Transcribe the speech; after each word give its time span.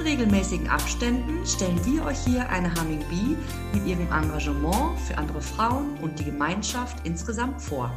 In 0.00 0.06
regelmäßigen 0.06 0.68
Abständen 0.68 1.44
stellen 1.46 1.78
wir 1.84 2.06
euch 2.06 2.18
hier 2.24 2.48
eine 2.48 2.72
Humming 2.74 3.04
Bee 3.10 3.36
mit 3.74 3.86
ihrem 3.86 4.10
Engagement 4.10 4.98
für 5.00 5.18
andere 5.18 5.42
Frauen 5.42 5.98
und 5.98 6.18
die 6.18 6.24
Gemeinschaft 6.24 7.06
insgesamt 7.06 7.60
vor. 7.60 7.92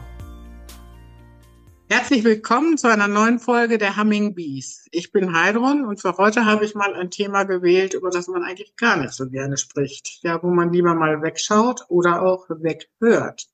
Herzlich 1.90 2.26
willkommen 2.26 2.78
zu 2.78 2.90
einer 2.90 3.08
neuen 3.08 3.40
Folge 3.40 3.78
der 3.78 3.96
Humming 3.96 4.36
Bees. 4.36 4.86
Ich 4.92 5.14
bin 5.14 5.34
Heidrun 5.34 5.86
und 5.86 6.02
für 6.02 6.18
heute 6.18 6.46
habe 6.46 6.66
ich 6.66 6.76
mal 6.76 6.94
ein 6.94 7.10
Thema 7.10 7.44
gewählt, 7.44 7.94
über 7.94 8.10
das 8.10 8.28
man 8.28 8.44
eigentlich 8.44 8.76
gar 8.76 8.98
nicht 8.98 9.14
so 9.14 9.30
gerne 9.30 9.56
spricht. 9.56 10.20
Ja, 10.24 10.44
wo 10.44 10.50
man 10.50 10.74
lieber 10.74 10.96
mal 10.96 11.22
wegschaut 11.22 11.86
oder 11.88 12.22
auch 12.22 12.50
weghört. 12.50 13.48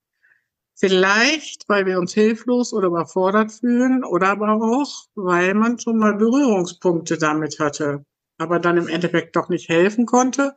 Vielleicht, 0.74 1.68
weil 1.68 1.86
wir 1.86 2.00
uns 2.00 2.14
hilflos 2.14 2.72
oder 2.72 2.88
überfordert 2.88 3.52
fühlen 3.52 4.02
oder 4.02 4.30
aber 4.30 4.54
auch, 4.54 5.04
weil 5.14 5.54
man 5.54 5.78
schon 5.78 5.98
mal 5.98 6.16
Berührungspunkte 6.16 7.16
damit 7.16 7.60
hatte 7.60 8.04
aber 8.40 8.58
dann 8.58 8.78
im 8.78 8.88
Endeffekt 8.88 9.36
doch 9.36 9.48
nicht 9.48 9.68
helfen 9.68 10.06
konnte. 10.06 10.56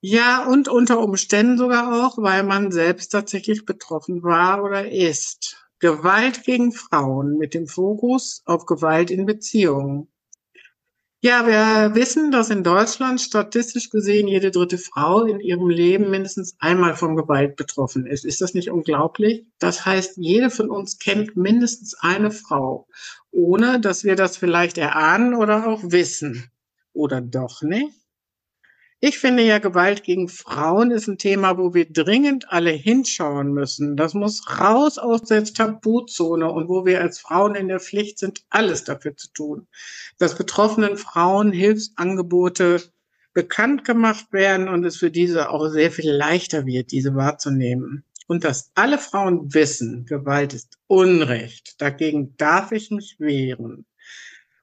Ja, 0.00 0.46
und 0.46 0.68
unter 0.68 1.00
Umständen 1.00 1.58
sogar 1.58 2.06
auch, 2.06 2.18
weil 2.18 2.44
man 2.44 2.70
selbst 2.70 3.08
tatsächlich 3.08 3.64
betroffen 3.64 4.22
war 4.22 4.62
oder 4.62 4.90
ist. 4.90 5.68
Gewalt 5.80 6.44
gegen 6.44 6.72
Frauen 6.72 7.38
mit 7.38 7.54
dem 7.54 7.66
Fokus 7.66 8.42
auf 8.46 8.66
Gewalt 8.66 9.10
in 9.10 9.26
Beziehungen. 9.26 10.08
Ja, 11.22 11.46
wir 11.46 11.94
wissen, 11.96 12.30
dass 12.30 12.50
in 12.50 12.62
Deutschland 12.62 13.20
statistisch 13.20 13.90
gesehen 13.90 14.28
jede 14.28 14.52
dritte 14.52 14.78
Frau 14.78 15.24
in 15.24 15.40
ihrem 15.40 15.68
Leben 15.68 16.10
mindestens 16.10 16.54
einmal 16.60 16.94
von 16.94 17.16
Gewalt 17.16 17.56
betroffen 17.56 18.06
ist. 18.06 18.24
Ist 18.24 18.40
das 18.40 18.54
nicht 18.54 18.70
unglaublich? 18.70 19.44
Das 19.58 19.84
heißt, 19.84 20.18
jede 20.18 20.50
von 20.50 20.70
uns 20.70 20.98
kennt 20.98 21.36
mindestens 21.36 21.94
eine 21.98 22.30
Frau, 22.30 22.86
ohne 23.32 23.80
dass 23.80 24.04
wir 24.04 24.14
das 24.14 24.36
vielleicht 24.36 24.78
erahnen 24.78 25.34
oder 25.34 25.66
auch 25.66 25.82
wissen 25.82 26.52
oder 26.96 27.20
doch 27.20 27.62
nicht? 27.62 27.92
Ich 28.98 29.18
finde 29.18 29.42
ja, 29.42 29.58
Gewalt 29.58 30.04
gegen 30.04 30.26
Frauen 30.26 30.90
ist 30.90 31.06
ein 31.06 31.18
Thema, 31.18 31.58
wo 31.58 31.74
wir 31.74 31.84
dringend 31.92 32.50
alle 32.50 32.70
hinschauen 32.70 33.52
müssen. 33.52 33.94
Das 33.94 34.14
muss 34.14 34.58
raus 34.58 34.96
aus 34.96 35.22
der 35.22 35.44
Tabuzone 35.44 36.50
und 36.50 36.70
wo 36.70 36.86
wir 36.86 37.02
als 37.02 37.18
Frauen 37.18 37.54
in 37.54 37.68
der 37.68 37.78
Pflicht 37.78 38.18
sind, 38.18 38.42
alles 38.48 38.84
dafür 38.84 39.14
zu 39.14 39.30
tun, 39.32 39.66
dass 40.16 40.38
betroffenen 40.38 40.96
Frauen 40.96 41.52
Hilfsangebote 41.52 42.82
bekannt 43.34 43.84
gemacht 43.84 44.32
werden 44.32 44.66
und 44.66 44.82
es 44.84 44.96
für 44.96 45.10
diese 45.10 45.50
auch 45.50 45.68
sehr 45.68 45.92
viel 45.92 46.10
leichter 46.10 46.64
wird, 46.64 46.90
diese 46.90 47.14
wahrzunehmen. 47.14 48.02
Und 48.28 48.44
dass 48.44 48.70
alle 48.74 48.96
Frauen 48.96 49.52
wissen, 49.52 50.06
Gewalt 50.06 50.54
ist 50.54 50.78
Unrecht. 50.86 51.80
Dagegen 51.82 52.34
darf 52.38 52.72
ich 52.72 52.90
mich 52.90 53.16
wehren. 53.18 53.84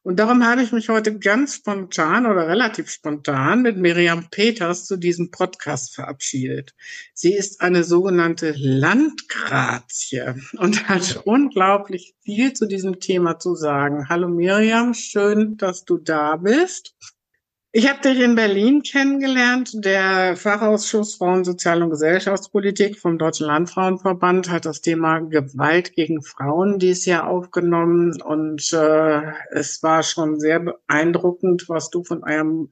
Und 0.05 0.19
darum 0.19 0.45
habe 0.45 0.61
ich 0.61 0.73
mich 0.73 0.89
heute 0.89 1.17
ganz 1.17 1.55
spontan 1.55 2.25
oder 2.25 2.49
relativ 2.49 2.89
spontan 2.89 3.61
mit 3.61 3.77
Miriam 3.77 4.27
Peters 4.29 4.85
zu 4.85 4.97
diesem 4.97 5.31
Podcast 5.31 5.95
verabschiedet. 5.95 6.75
Sie 7.13 7.33
ist 7.33 7.61
eine 7.61 7.85
sogenannte 7.85 8.53
Landgrazie 8.57 10.33
und 10.57 10.89
hat 10.89 11.21
unglaublich 11.23 12.15
viel 12.21 12.51
zu 12.51 12.65
diesem 12.65 12.99
Thema 12.99 13.39
zu 13.39 13.55
sagen. 13.55 14.09
Hallo 14.09 14.27
Miriam, 14.27 14.93
schön, 14.93 15.55
dass 15.55 15.85
du 15.85 15.97
da 15.97 16.35
bist. 16.35 16.95
Ich 17.75 17.89
habe 17.89 18.01
dich 18.01 18.19
in 18.19 18.35
Berlin 18.35 18.83
kennengelernt. 18.83 19.71
Der 19.73 20.37
Fachausschuss 20.37 21.15
Frauen, 21.15 21.43
Sozial- 21.43 21.81
und 21.81 21.89
Gesellschaftspolitik 21.89 22.99
vom 22.99 23.17
Deutschen 23.17 23.47
Landfrauenverband 23.47 24.51
hat 24.51 24.65
das 24.65 24.81
Thema 24.81 25.21
Gewalt 25.21 25.95
gegen 25.95 26.21
Frauen 26.21 26.77
dieses 26.77 27.07
Jahr 27.07 27.25
aufgenommen. 27.25 28.21
Und 28.21 28.71
äh, 28.73 29.21
es 29.49 29.81
war 29.81 30.03
schon 30.03 30.39
sehr 30.39 30.59
beeindruckend, 30.59 31.67
was 31.67 31.89
du 31.89 32.03
von 32.03 32.23
eurem 32.23 32.71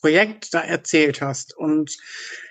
Projekt 0.00 0.54
da 0.54 0.60
erzählt 0.60 1.20
hast. 1.20 1.56
Und 1.56 1.96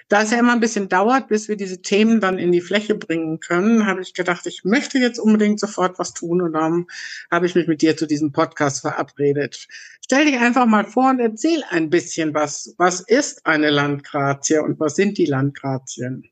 da 0.08 0.22
es 0.22 0.32
ja 0.32 0.38
immer 0.38 0.54
ein 0.54 0.60
bisschen 0.60 0.88
dauert, 0.88 1.28
bis 1.28 1.48
wir 1.48 1.56
diese 1.56 1.82
Themen 1.82 2.22
dann 2.22 2.38
in 2.38 2.52
die 2.52 2.62
Fläche 2.62 2.96
bringen 2.96 3.40
können, 3.40 3.88
habe 3.88 4.02
ich 4.02 4.14
gedacht, 4.14 4.46
ich 4.46 4.64
möchte 4.64 5.00
jetzt 5.00 5.20
unbedingt 5.20 5.60
sofort 5.60 5.98
was 5.98 6.14
tun 6.14 6.42
und 6.42 6.54
dann 6.54 6.86
habe 7.32 7.48
ich 7.48 7.56
mich 7.56 7.68
mit 7.68 7.82
dir 7.82 7.98
zu 7.98 8.06
diesem 8.06 8.32
Podcast 8.32 8.82
verabredet. 8.82 9.68
Stell 10.04 10.26
dich 10.26 10.38
einfach 10.38 10.68
mal 10.68 10.86
vor 10.86 11.10
und 11.10 11.20
erzähl 11.20 11.64
ein 11.70 11.90
bisschen 11.90 12.34
was. 12.34 12.76
Was 12.78 13.02
ist 13.02 13.46
eine 13.48 13.72
Landgrazie 13.72 14.60
und 14.60 14.80
was 14.80 14.96
sind 14.96 15.18
die 15.18 15.26
Landgrazien? 15.26 16.30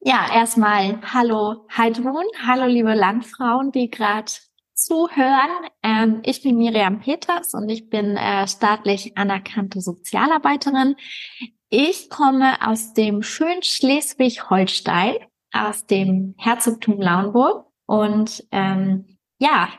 Ja, 0.00 0.28
erstmal 0.34 1.00
hallo 1.02 1.66
Heidrun, 1.74 2.26
hallo 2.46 2.66
liebe 2.66 2.92
Landfrauen, 2.92 3.72
die 3.72 3.90
gerade 3.90 4.30
zuhören. 4.74 5.50
Ähm, 5.82 6.20
ich 6.24 6.42
bin 6.42 6.58
Miriam 6.58 7.00
Peters 7.00 7.54
und 7.54 7.70
ich 7.70 7.88
bin 7.88 8.16
äh, 8.18 8.46
staatlich 8.46 9.16
anerkannte 9.16 9.80
Sozialarbeiterin. 9.80 10.96
Ich 11.76 12.08
komme 12.08 12.54
aus 12.64 12.92
dem 12.92 13.24
schönen 13.24 13.64
Schleswig-Holstein, 13.64 15.16
aus 15.52 15.84
dem 15.86 16.36
Herzogtum 16.38 17.00
Lauenburg. 17.00 17.66
Und 17.86 18.46
ähm, 18.52 19.18
ja, 19.40 19.70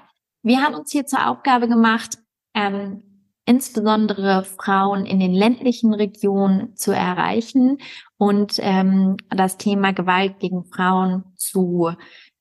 wir 0.43 0.61
haben 0.61 0.75
uns 0.75 0.91
hier 0.91 1.05
zur 1.05 1.25
Aufgabe 1.25 1.69
gemacht, 1.69 2.17
ähm, 2.53 3.31
insbesondere 3.45 4.43
Frauen 4.43 5.05
in 5.05 5.21
den 5.21 5.31
ländlichen 5.31 5.93
Regionen 5.93 6.75
zu 6.75 6.91
erreichen 6.91 7.77
und 8.17 8.55
ähm, 8.57 9.15
das 9.29 9.55
Thema 9.55 9.93
Gewalt 9.93 10.39
gegen 10.39 10.65
Frauen 10.65 11.23
zu 11.37 11.93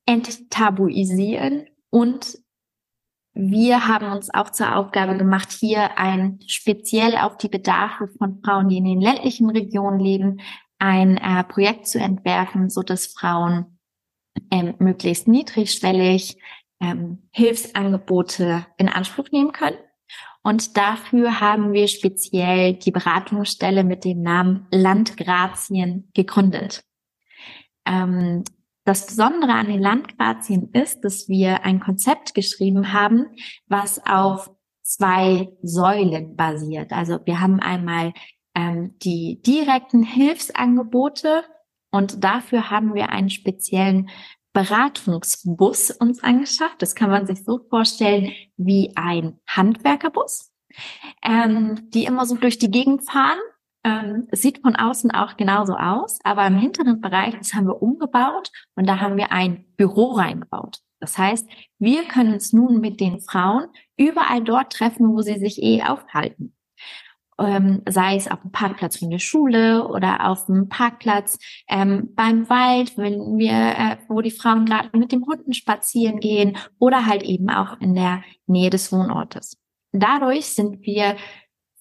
enttabuisieren 0.05 1.69
und 1.91 2.39
wir 3.35 3.87
haben 3.87 4.11
uns 4.13 4.33
auch 4.33 4.49
zur 4.49 4.75
Aufgabe 4.77 5.17
gemacht, 5.17 5.51
hier 5.51 5.97
ein 5.97 6.39
speziell 6.47 7.17
auf 7.17 7.37
die 7.37 7.49
Bedarfe 7.49 8.07
von 8.17 8.41
Frauen, 8.41 8.69
die 8.69 8.77
in 8.77 8.85
den 8.85 9.01
ländlichen 9.01 9.49
Regionen 9.49 9.99
leben, 9.99 10.39
ein 10.79 11.17
äh, 11.17 11.43
Projekt 11.43 11.87
zu 11.87 11.99
entwerfen, 11.99 12.69
so 12.69 12.81
dass 12.81 13.07
Frauen 13.07 13.77
ähm, 14.51 14.75
möglichst 14.79 15.27
niedrigschwellig 15.27 16.37
ähm, 16.79 17.27
Hilfsangebote 17.31 18.65
in 18.77 18.87
Anspruch 18.87 19.29
nehmen 19.31 19.51
können. 19.51 19.77
Und 20.41 20.77
dafür 20.77 21.41
haben 21.41 21.73
wir 21.73 21.87
speziell 21.87 22.73
die 22.73 22.91
Beratungsstelle 22.91 23.83
mit 23.83 24.05
dem 24.05 24.21
Namen 24.21 24.67
Landgrazien 24.71 26.09
gegründet. 26.13 26.83
Ähm, 27.85 28.43
das 28.85 29.07
Besondere 29.07 29.53
an 29.53 29.67
den 29.67 29.81
Landgrazien 29.81 30.69
ist, 30.71 31.01
dass 31.01 31.27
wir 31.27 31.63
ein 31.63 31.79
Konzept 31.79 32.35
geschrieben 32.35 32.93
haben, 32.93 33.25
was 33.67 33.99
auf 34.05 34.51
zwei 34.83 35.49
Säulen 35.63 36.35
basiert. 36.35 36.91
Also 36.93 37.19
wir 37.25 37.41
haben 37.41 37.59
einmal 37.59 38.13
ähm, 38.53 38.95
die 38.99 39.41
direkten 39.41 40.03
Hilfsangebote 40.03 41.43
und 41.91 42.23
dafür 42.23 42.69
haben 42.69 42.93
wir 42.93 43.09
einen 43.09 43.31
speziellen 43.31 44.09
Beratungsbus 44.53 45.91
uns 45.91 46.23
angeschafft. 46.23 46.81
Das 46.81 46.93
kann 46.93 47.09
man 47.09 47.25
sich 47.25 47.43
so 47.43 47.59
vorstellen 47.69 48.31
wie 48.55 48.93
ein 48.95 49.39
Handwerkerbus, 49.47 50.53
ähm, 51.23 51.89
die 51.89 52.05
immer 52.05 52.27
so 52.27 52.35
durch 52.35 52.59
die 52.59 52.71
Gegend 52.71 53.03
fahren 53.03 53.39
ähm, 53.85 54.27
sieht 54.31 54.61
von 54.63 54.75
außen 54.75 55.11
auch 55.11 55.37
genauso 55.37 55.75
aus, 55.75 56.19
aber 56.23 56.45
im 56.47 56.57
hinteren 56.57 56.99
Bereich, 56.99 57.37
das 57.37 57.53
haben 57.53 57.67
wir 57.67 57.81
umgebaut 57.81 58.51
und 58.75 58.89
da 58.89 58.99
haben 58.99 59.15
wir 59.15 59.31
ein 59.31 59.65
Büro 59.77 60.13
reingebaut. 60.13 60.79
Das 60.99 61.17
heißt, 61.19 61.47
wir 61.77 62.03
können 62.05 62.33
uns 62.33 62.51
nun 62.51 62.81
mit 62.81 62.99
den 62.99 63.21
Frauen 63.21 63.67
überall 63.95 64.43
dort 64.43 64.73
treffen, 64.73 65.09
wo 65.09 65.21
sie 65.21 65.37
sich 65.37 65.61
eh 65.61 65.83
aufhalten. 65.83 66.55
Ähm, 67.37 67.83
sei 67.87 68.15
es 68.15 68.31
auf 68.31 68.41
dem 68.41 68.51
Parkplatz 68.51 68.97
von 68.97 69.09
der 69.11 69.19
Schule 69.19 69.87
oder 69.87 70.29
auf 70.29 70.45
dem 70.45 70.69
Parkplatz 70.69 71.37
ähm, 71.67 72.13
beim 72.15 72.49
Wald, 72.49 72.97
wenn 72.97 73.37
wir, 73.37 73.51
äh, 73.51 73.97
wo 74.07 74.21
die 74.21 74.31
Frauen 74.31 74.65
gerade 74.65 74.97
mit 74.97 75.11
dem 75.11 75.25
Hunden 75.25 75.53
spazieren 75.53 76.21
gehen 76.21 76.57
oder 76.79 77.05
halt 77.05 77.23
eben 77.23 77.49
auch 77.49 77.79
in 77.81 77.93
der 77.93 78.23
Nähe 78.47 78.69
des 78.69 78.91
Wohnortes. 78.91 79.57
Dadurch 79.91 80.45
sind 80.45 80.81
wir 80.81 81.17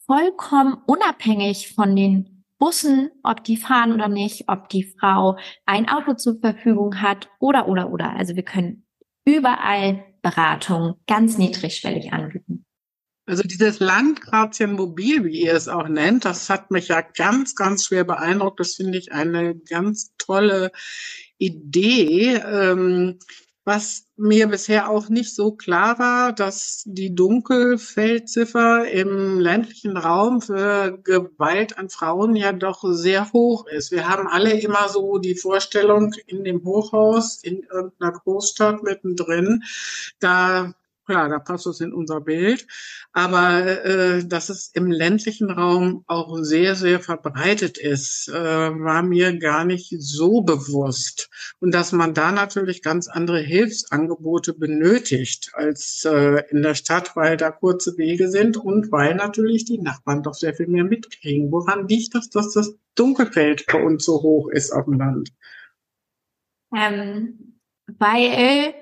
vollkommen 0.07 0.77
unabhängig 0.87 1.75
von 1.75 1.95
den 1.97 2.45
Bussen, 2.59 3.11
ob 3.23 3.45
die 3.45 3.57
fahren 3.57 3.93
oder 3.93 4.09
nicht, 4.09 4.49
ob 4.49 4.69
die 4.69 4.85
Frau 4.99 5.37
ein 5.67 5.89
Auto 5.89 6.15
zur 6.15 6.39
Verfügung 6.41 7.01
hat 7.03 7.29
oder, 7.39 7.69
oder, 7.69 7.91
oder. 7.91 8.11
Also 8.17 8.37
wir 8.37 8.45
können 8.45 8.87
überall 9.25 10.05
Beratung 10.23 10.95
ganz 11.07 11.37
niedrigschwellig 11.37 12.13
anbieten. 12.13 12.65
Also 13.27 13.43
dieses 13.43 13.81
Landgrazien 13.81 14.75
Mobil, 14.75 15.25
wie 15.25 15.43
ihr 15.43 15.55
es 15.55 15.67
auch 15.67 15.89
nennt, 15.89 16.27
das 16.27 16.51
hat 16.51 16.71
mich 16.71 16.89
ja 16.89 17.01
ganz, 17.01 17.55
ganz 17.55 17.87
schwer 17.87 18.05
beeindruckt. 18.05 18.61
Das 18.61 18.75
finde 18.75 18.99
ich 18.99 19.13
eine 19.13 19.55
ganz 19.55 20.15
tolle 20.19 20.73
Idee. 21.39 22.35
Ähm, 22.37 23.19
was 23.65 24.07
mir 24.17 24.47
bisher 24.47 24.91
auch 24.91 25.09
nicht 25.09 25.35
so 25.35 25.53
klar 25.53 25.99
war, 25.99 26.33
dass 26.33 26.83
die 26.87 27.15
Dunkelfeldziffer 27.15 28.91
im 28.91 29.41
ländlichen 29.41 29.97
Raum 29.97 30.43
für 30.43 30.99
Gewalt 31.03 31.79
an 31.79 31.89
Frauen 31.89 32.37
ja 32.37 32.53
doch 32.53 32.85
sehr 32.87 33.33
hoch 33.33 33.67
ist. 33.67 33.91
Wir 33.91 34.09
haben 34.09 34.29
alle 34.29 34.53
immer 34.61 34.89
so 34.89 35.19
die 35.19 35.35
Vorstellung 35.35 36.13
in 36.27 36.45
dem 36.45 36.63
Hochhaus 36.65 37.43
in 37.43 37.63
irgendeiner 37.63 38.13
Großstadt 38.13 38.83
mittendrin, 38.83 39.63
da 40.21 40.75
Klar, 41.07 41.29
da 41.29 41.39
passt 41.39 41.67
es 41.67 41.81
in 41.81 41.93
unser 41.93 42.23
Bild. 42.23 42.67
Aber 43.13 43.85
äh, 43.85 44.25
dass 44.27 44.49
es 44.49 44.71
im 44.73 44.91
ländlichen 44.91 45.51
Raum 45.51 46.03
auch 46.07 46.39
sehr, 46.39 46.75
sehr 46.77 46.99
verbreitet 46.99 47.77
ist, 47.77 48.29
äh, 48.29 48.33
war 48.33 49.03
mir 49.03 49.39
gar 49.39 49.67
nicht 49.67 49.95
so 49.99 50.41
bewusst. 50.41 51.29
Und 51.61 51.75
dass 51.75 51.93
man 51.93 52.15
da 52.15 52.33
natürlich 52.33 52.83
ganz 52.83 53.09
andere 53.09 53.41
Hilfsangebote 53.41 54.55
benötigt 54.55 55.53
als 55.55 56.07
äh, 56.07 56.43
in 56.51 56.63
der 56.63 56.75
Stadt, 56.75 57.15
weil 57.17 57.37
da 57.37 57.51
kurze 57.51 57.99
Wege 57.99 58.31
sind 58.31 58.57
und 58.57 58.91
weil 58.91 59.15
natürlich 59.15 59.67
die 59.67 59.79
Nachbarn 59.79 60.23
doch 60.23 60.35
sehr 60.35 60.55
viel 60.55 60.69
mehr 60.69 60.85
mitkriegen. 60.85 61.53
Woran 61.53 61.87
liegt 61.87 62.15
das, 62.15 62.31
dass 62.31 62.53
das 62.55 62.75
Dunkelfeld 62.95 63.67
bei 63.71 63.83
uns 63.83 64.05
so 64.05 64.23
hoch 64.23 64.49
ist 64.49 64.71
auf 64.71 64.87
dem 64.87 64.99
Land? 64.99 65.33
Ähm, 66.75 67.61
weil 67.99 68.75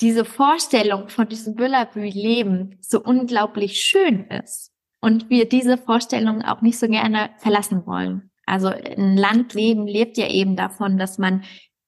diese 0.00 0.24
Vorstellung 0.24 1.08
von 1.08 1.28
diesem 1.28 1.54
Büllerbü-Leben 1.54 2.78
so 2.80 3.02
unglaublich 3.02 3.80
schön 3.80 4.26
ist 4.26 4.72
und 5.00 5.30
wir 5.30 5.48
diese 5.48 5.78
Vorstellung 5.78 6.42
auch 6.42 6.62
nicht 6.62 6.78
so 6.78 6.86
gerne 6.88 7.30
verlassen 7.38 7.86
wollen. 7.86 8.30
Also 8.46 8.68
ein 8.68 9.16
Landleben 9.16 9.86
lebt 9.86 10.16
ja 10.16 10.28
eben 10.28 10.56
davon, 10.56 10.98
dass 10.98 11.18
man 11.18 11.44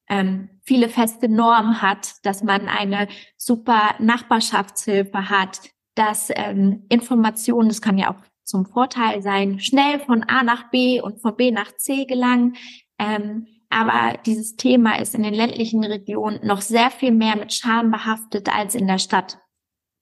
ähm, 0.09 0.49
viele 0.63 0.89
feste 0.89 1.29
Normen 1.29 1.81
hat, 1.81 2.15
dass 2.23 2.43
man 2.43 2.67
eine 2.67 3.07
super 3.37 3.95
Nachbarschaftshilfe 3.99 5.29
hat, 5.29 5.61
dass 5.95 6.29
ähm, 6.35 6.85
Informationen, 6.89 7.69
das 7.69 7.81
kann 7.81 7.97
ja 7.97 8.11
auch 8.11 8.21
zum 8.43 8.65
Vorteil 8.65 9.21
sein, 9.21 9.59
schnell 9.59 9.99
von 9.99 10.23
A 10.23 10.43
nach 10.43 10.71
B 10.71 11.01
und 11.01 11.21
von 11.21 11.35
B 11.35 11.51
nach 11.51 11.71
C 11.77 12.05
gelangen. 12.05 12.55
Ähm, 12.97 13.47
aber 13.69 14.17
dieses 14.25 14.55
Thema 14.55 14.99
ist 14.99 15.13
in 15.13 15.23
den 15.23 15.33
ländlichen 15.33 15.83
Regionen 15.83 16.45
noch 16.45 16.61
sehr 16.61 16.89
viel 16.89 17.11
mehr 17.11 17.35
mit 17.35 17.53
Scham 17.53 17.91
behaftet 17.91 18.53
als 18.53 18.75
in 18.75 18.87
der 18.87 18.97
Stadt. 18.97 19.39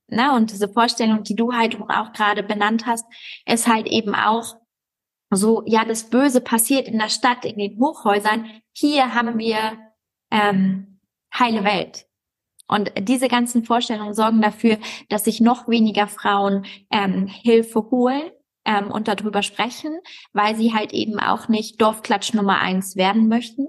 Na, 0.09 0.35
und 0.37 0.51
diese 0.51 0.69
Vorstellung, 0.69 1.23
die 1.23 1.35
du 1.35 1.51
halt 1.51 1.77
auch 1.89 2.13
gerade 2.13 2.43
benannt 2.43 2.85
hast, 2.85 3.05
ist 3.45 3.67
halt 3.67 3.87
eben 3.87 4.15
auch 4.15 4.55
so, 5.29 5.63
ja, 5.65 5.83
das 5.83 6.09
Böse 6.09 6.39
passiert 6.39 6.87
in 6.87 6.97
der 6.97 7.09
Stadt, 7.09 7.43
in 7.43 7.57
den 7.57 7.77
Hochhäusern. 7.77 8.49
Hier 8.71 9.13
haben 9.13 9.37
wir 9.37 9.77
ähm, 10.31 11.01
heile 11.37 11.65
Welt. 11.65 12.05
Und 12.69 12.91
diese 12.97 13.27
ganzen 13.27 13.65
Vorstellungen 13.65 14.13
sorgen 14.13 14.41
dafür, 14.41 14.77
dass 15.09 15.25
sich 15.25 15.41
noch 15.41 15.67
weniger 15.67 16.07
Frauen 16.07 16.65
ähm, 16.89 17.27
Hilfe 17.27 17.89
holen 17.91 18.31
ähm, 18.67 18.91
und 18.91 19.07
darüber 19.07 19.41
sprechen, 19.41 19.99
weil 20.33 20.55
sie 20.55 20.73
halt 20.73 20.93
eben 20.93 21.19
auch 21.19 21.47
nicht 21.47 21.81
Dorfklatsch 21.81 22.33
Nummer 22.33 22.59
eins 22.59 22.95
werden 22.97 23.27
möchten, 23.27 23.67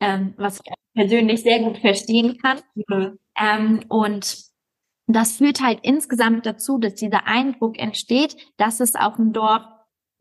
ähm, 0.00 0.34
was 0.36 0.60
ich 0.64 0.72
persönlich 0.94 1.42
sehr 1.42 1.60
gut 1.60 1.78
verstehen 1.78 2.38
kann. 2.38 2.60
Mhm. 2.74 3.18
Ähm, 3.38 3.84
und 3.88 4.48
das 5.06 5.36
führt 5.36 5.60
halt 5.60 5.80
insgesamt 5.82 6.46
dazu, 6.46 6.78
dass 6.78 6.94
dieser 6.94 7.26
Eindruck 7.26 7.78
entsteht, 7.78 8.36
dass 8.56 8.80
es 8.80 8.94
auf 8.94 9.16
dem 9.16 9.32
Dorf 9.32 9.62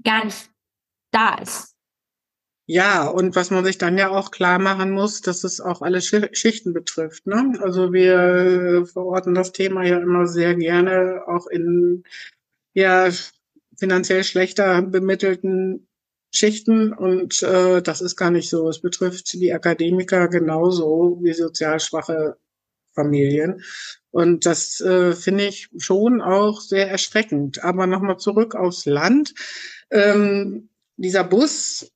gar 0.03 0.25
nicht 0.25 0.51
da 1.12 1.35
ist. 1.35 1.74
Ja, 2.69 3.07
und 3.07 3.33
was 3.38 3.50
man 3.50 3.63
sich 3.63 3.77
dann 3.77 3.97
ja 3.97 4.09
auch 4.09 4.29
klar 4.29 4.59
machen 4.59 4.91
muss, 4.91 5.21
dass 5.21 5.45
es 5.45 5.62
auch 5.62 5.81
alle 5.81 6.01
Schichten 6.01 6.74
betrifft. 6.74 7.25
Ne? 7.25 7.53
Also 7.62 7.94
wir 7.94 8.85
verorten 8.91 9.33
das 9.33 9.53
Thema 9.53 9.85
ja 9.85 10.00
immer 10.00 10.27
sehr 10.27 10.53
gerne 10.56 11.21
auch 11.27 11.47
in 11.47 12.03
ja 12.74 13.09
finanziell 13.77 14.24
schlechter 14.24 14.81
bemittelten 14.81 15.88
Schichten 16.33 16.94
und 16.94 17.41
äh, 17.44 17.81
das 17.81 18.01
ist 18.01 18.15
gar 18.15 18.31
nicht 18.31 18.50
so. 18.50 18.69
Es 18.69 18.81
betrifft 18.81 19.33
die 19.33 19.53
Akademiker 19.53 20.27
genauso 20.27 21.19
wie 21.21 21.33
sozial 21.33 21.79
schwache 21.79 22.38
Familien. 22.94 23.63
Und 24.12 24.45
das 24.45 24.81
äh, 24.81 25.13
finde 25.13 25.45
ich 25.45 25.69
schon 25.77 26.21
auch 26.21 26.59
sehr 26.62 26.89
erschreckend. 26.89 27.63
Aber 27.63 27.88
nochmal 27.88 28.18
zurück 28.18 28.56
aufs 28.56 28.85
Land. 28.85 29.33
Ähm, 29.91 30.69
dieser 30.97 31.24
Bus 31.24 31.91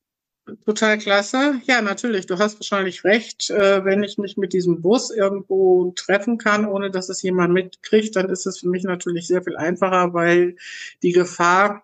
total 0.66 0.98
klasse. 0.98 1.62
Ja, 1.66 1.82
natürlich, 1.82 2.26
du 2.26 2.38
hast 2.38 2.60
wahrscheinlich 2.60 3.04
recht. 3.04 3.50
Äh, 3.50 3.84
wenn 3.86 4.04
ich 4.04 4.18
mich 4.18 4.38
mit 4.38 4.54
diesem 4.54 4.82
Bus 4.82 5.12
irgendwo 5.12 5.92
treffen 5.96 6.38
kann, 6.38 6.66
ohne 6.66 6.92
dass 6.92 7.10
es 7.10 7.22
jemand 7.22 7.54
mitkriegt, 7.54 8.16
dann 8.16 8.30
ist 8.30 8.46
es 8.46 8.60
für 8.60 8.70
mich 8.70 8.84
natürlich 8.84 9.28
sehr 9.28 9.44
viel 9.44 9.58
einfacher, 9.58 10.14
weil 10.14 10.56
die 11.04 11.12
Gefahr, 11.12 11.84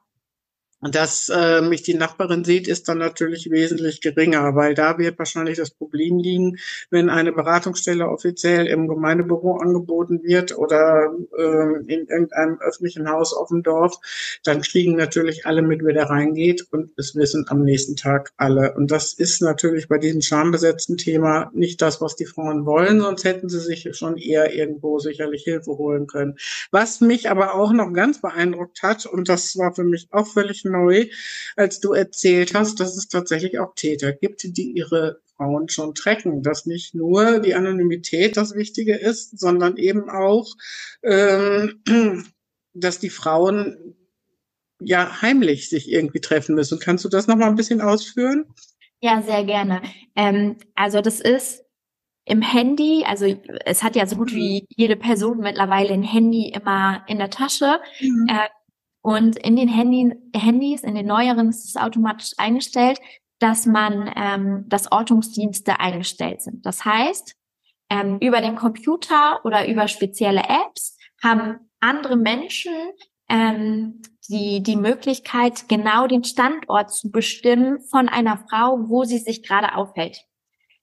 dass 0.82 1.30
äh, 1.30 1.62
mich 1.62 1.82
die 1.82 1.96
Nachbarin 1.96 2.44
sieht, 2.44 2.68
ist 2.68 2.88
dann 2.88 3.00
natürlich 3.00 3.50
wesentlich 3.50 4.00
geringer, 4.00 4.56
weil 4.56 4.76
da 4.76 5.00
wird 5.00 5.18
wahrscheinlich 5.18 5.58
das 5.58 5.72
Problem 5.72 6.20
liegen, 6.20 6.58
wenn 6.92 7.10
eine 7.10 7.32
Beratungsstelle 7.32 8.08
offiziell 8.08 8.68
im 8.68 8.88
Gemeindebüro 8.88 9.58
angeboten 9.58 10.22
wird 10.24 10.56
oder 10.56 11.12
äh, 11.36 11.78
in 11.88 12.08
irgendeinem 12.08 12.60
öffentlichen 12.60 13.10
Haus 13.10 13.34
auf 13.34 13.48
dem 13.48 13.64
Dorf, 13.64 13.98
dann 14.44 14.62
kriegen 14.62 14.96
natürlich 14.96 15.48
alle 15.48 15.64
mit, 15.64 15.84
wer 15.84 15.96
da 15.96 16.06
reingeht 16.06 16.68
und 16.72 16.92
es 16.96 17.16
wissen 17.16 17.46
am 17.50 17.64
nächsten 17.64 17.96
Tag 17.96 18.32
alle. 18.38 18.76
Und 18.76 18.92
das 18.92 19.14
ist 19.14 19.42
natürlich 19.42 19.88
bei 19.88 19.98
diesem 19.98 20.22
schambesetzten 20.22 20.98
Thema 20.98 21.50
nicht 21.56 21.82
das, 21.82 22.02
was 22.02 22.16
die 22.16 22.26
Frauen 22.26 22.68
wollen, 22.68 23.02
sonst 23.02 23.24
hätten 23.24 23.50
sie 23.50 23.60
sich 23.60 23.90
schon 23.98 24.18
eher 24.18 24.54
irgendwo 24.54 25.00
sicherlich 25.00 25.44
Hilfe 25.44 25.72
holen 25.72 26.06
können. 26.06 26.38
Was 26.70 27.02
mich 27.02 27.32
aber 27.32 27.56
auch 27.56 27.72
noch 27.72 27.92
ganz 27.94 28.22
beeindruckt 28.22 28.84
hat, 28.84 29.08
und 29.08 29.28
das 29.28 29.58
war 29.58 29.74
für 29.74 29.84
mich 29.84 30.08
auch 30.12 30.28
völlig 30.28 30.67
neu, 30.72 31.08
als 31.56 31.80
du 31.80 31.94
erzählt 31.94 32.54
hast, 32.54 32.80
dass 32.80 32.98
es 32.98 33.08
tatsächlich 33.08 33.60
auch 33.60 33.76
Täter 33.76 34.14
gibt, 34.14 34.44
die 34.58 34.72
ihre 34.72 35.20
Frauen 35.36 35.70
schon 35.70 35.96
tracken. 35.96 36.44
Dass 36.44 36.66
nicht 36.66 36.96
nur 36.96 37.40
die 37.40 37.56
Anonymität 37.56 38.38
das 38.38 38.56
Wichtige 38.56 38.96
ist, 38.96 39.40
sondern 39.40 39.78
eben 39.78 40.10
auch, 40.10 40.56
ähm, 41.04 41.82
dass 42.74 43.00
die 43.00 43.10
Frauen 43.10 43.96
ja 44.80 45.22
heimlich 45.22 45.70
sich 45.70 45.92
irgendwie 45.92 46.22
treffen 46.22 46.56
müssen. 46.56 46.80
Kannst 46.80 47.04
du 47.06 47.10
das 47.10 47.28
noch 47.28 47.36
mal 47.36 47.48
ein 47.48 47.56
bisschen 47.56 47.82
ausführen? 47.82 48.46
Ja, 49.00 49.22
sehr 49.22 49.44
gerne. 49.44 49.82
Ähm, 50.16 50.58
also 50.76 51.02
das 51.02 51.20
ist 51.20 51.64
im 52.26 52.42
Handy, 52.42 53.06
also 53.08 53.26
es 53.66 53.84
hat 53.84 53.96
ja 53.96 54.06
so 54.06 54.18
gut 54.18 54.34
wie 54.34 54.66
jede 54.70 54.98
Person 54.98 55.40
mittlerweile 55.40 55.94
ein 55.94 56.04
Handy 56.04 56.52
immer 56.54 57.04
in 57.08 57.20
der 57.20 57.30
Tasche. 57.30 57.80
Mhm. 58.02 58.28
Äh, 58.30 58.50
und 59.08 59.38
in 59.38 59.56
den 59.56 59.70
Handy, 59.70 60.14
Handys, 60.36 60.84
in 60.84 60.94
den 60.94 61.06
neueren 61.06 61.48
ist 61.48 61.64
es 61.64 61.78
automatisch 61.78 62.32
eingestellt, 62.36 63.00
dass 63.40 63.66
man, 63.66 64.14
ähm, 64.18 64.66
dass 64.68 64.92
Ortungsdienste 64.92 65.80
eingestellt 65.80 66.42
sind. 66.42 66.66
Das 66.66 66.84
heißt, 66.84 67.34
ähm, 67.90 68.18
über 68.20 68.42
den 68.42 68.58
Computer 68.58 69.40
oder 69.46 69.66
über 69.66 69.88
spezielle 69.88 70.42
Apps 70.42 70.98
haben 71.24 71.58
andere 71.80 72.18
Menschen 72.18 72.74
ähm, 73.30 74.02
die, 74.28 74.62
die 74.62 74.76
Möglichkeit, 74.76 75.70
genau 75.70 76.08
den 76.08 76.26
Standort 76.26 76.94
zu 76.94 77.10
bestimmen 77.10 77.80
von 77.90 78.10
einer 78.10 78.44
Frau, 78.50 78.90
wo 78.90 79.06
sie 79.06 79.20
sich 79.20 79.42
gerade 79.42 79.76
aufhält. 79.76 80.26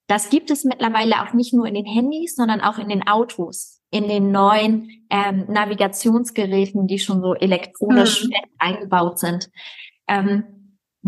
Das 0.07 0.31
gibt 0.31 0.49
es 0.49 0.63
mittlerweile 0.63 1.21
auch 1.21 1.33
nicht 1.33 1.53
nur 1.53 1.67
in 1.67 1.75
den 1.75 1.85
Handys, 1.85 2.35
sondern 2.35 2.61
auch 2.61 2.79
in 2.79 2.89
den 2.89 3.07
Autos, 3.07 3.74
in 3.91 4.07
den 4.07 4.31
neuen 4.31 5.05
ähm, 5.09 5.45
Navigationsgeräten, 5.47 6.87
die 6.87 6.99
schon 6.99 7.21
so 7.21 7.33
elektronisch 7.33 8.25
mhm. 8.25 8.33
eingebaut 8.57 9.19
sind. 9.19 9.49
Ähm, 10.07 10.43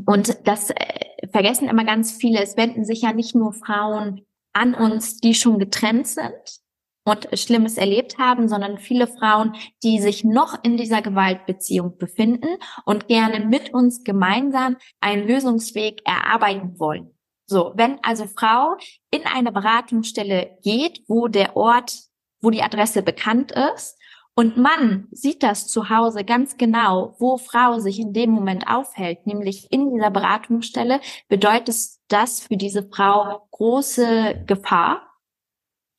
und 0.05 0.48
das 0.48 0.69
äh, 0.69 1.27
vergessen 1.31 1.67
immer 1.67 1.84
ganz 1.84 2.13
viele. 2.13 2.41
Es 2.41 2.57
wenden 2.57 2.86
sich 2.86 3.01
ja 3.01 3.13
nicht 3.13 3.36
nur 3.36 3.53
Frauen 3.53 4.22
an 4.53 4.74
uns, 4.74 5.17
die 5.17 5.34
schon 5.34 5.60
getrennt 5.60 6.07
sind 6.07 6.62
und 7.07 7.27
Schlimmes 7.39 7.77
erlebt 7.77 8.17
haben, 8.17 8.50
sondern 8.50 8.77
viele 8.77 9.07
Frauen, 9.07 9.55
die 9.84 10.00
sich 10.00 10.24
noch 10.24 10.62
in 10.63 10.77
dieser 10.77 11.01
Gewaltbeziehung 11.01 11.98
befinden 11.98 12.57
und 12.86 13.07
gerne 13.07 13.46
mit 13.46 13.74
uns 13.74 14.03
gemeinsam 14.03 14.75
einen 15.00 15.25
Lösungsweg 15.25 16.01
erarbeiten 16.05 16.77
wollen. 16.79 17.17
So, 17.50 17.72
wenn 17.75 17.98
also 18.03 18.25
Frau 18.25 18.75
in 19.10 19.25
eine 19.25 19.53
Beratungsstelle 19.53 20.57
geht, 20.63 21.01
wo 21.07 21.29
der 21.29 21.55
Ort, 21.55 21.98
wo 22.41 22.50
die 22.50 22.63
Adresse 22.63 23.01
bekannt 23.01 23.51
ist 23.51 23.98
und 24.39 24.56
Mann 24.56 25.08
sieht 25.10 25.41
das 25.41 25.67
zu 25.67 25.89
Hause 25.89 26.24
ganz 26.24 26.58
genau, 26.58 27.15
wo 27.17 27.38
Frau 27.38 27.79
sich 27.79 28.00
in 28.00 28.13
dem 28.13 28.29
Moment 28.29 28.67
aufhält, 28.67 29.25
nämlich 29.25 29.72
in 29.72 29.91
dieser 29.91 30.12
Beratungsstelle, 30.12 31.01
bedeutet 31.27 31.75
das 32.08 32.41
für 32.41 32.56
diese 32.56 32.88
Frau 32.88 33.48
große 33.50 34.44
Gefahr. 34.46 35.01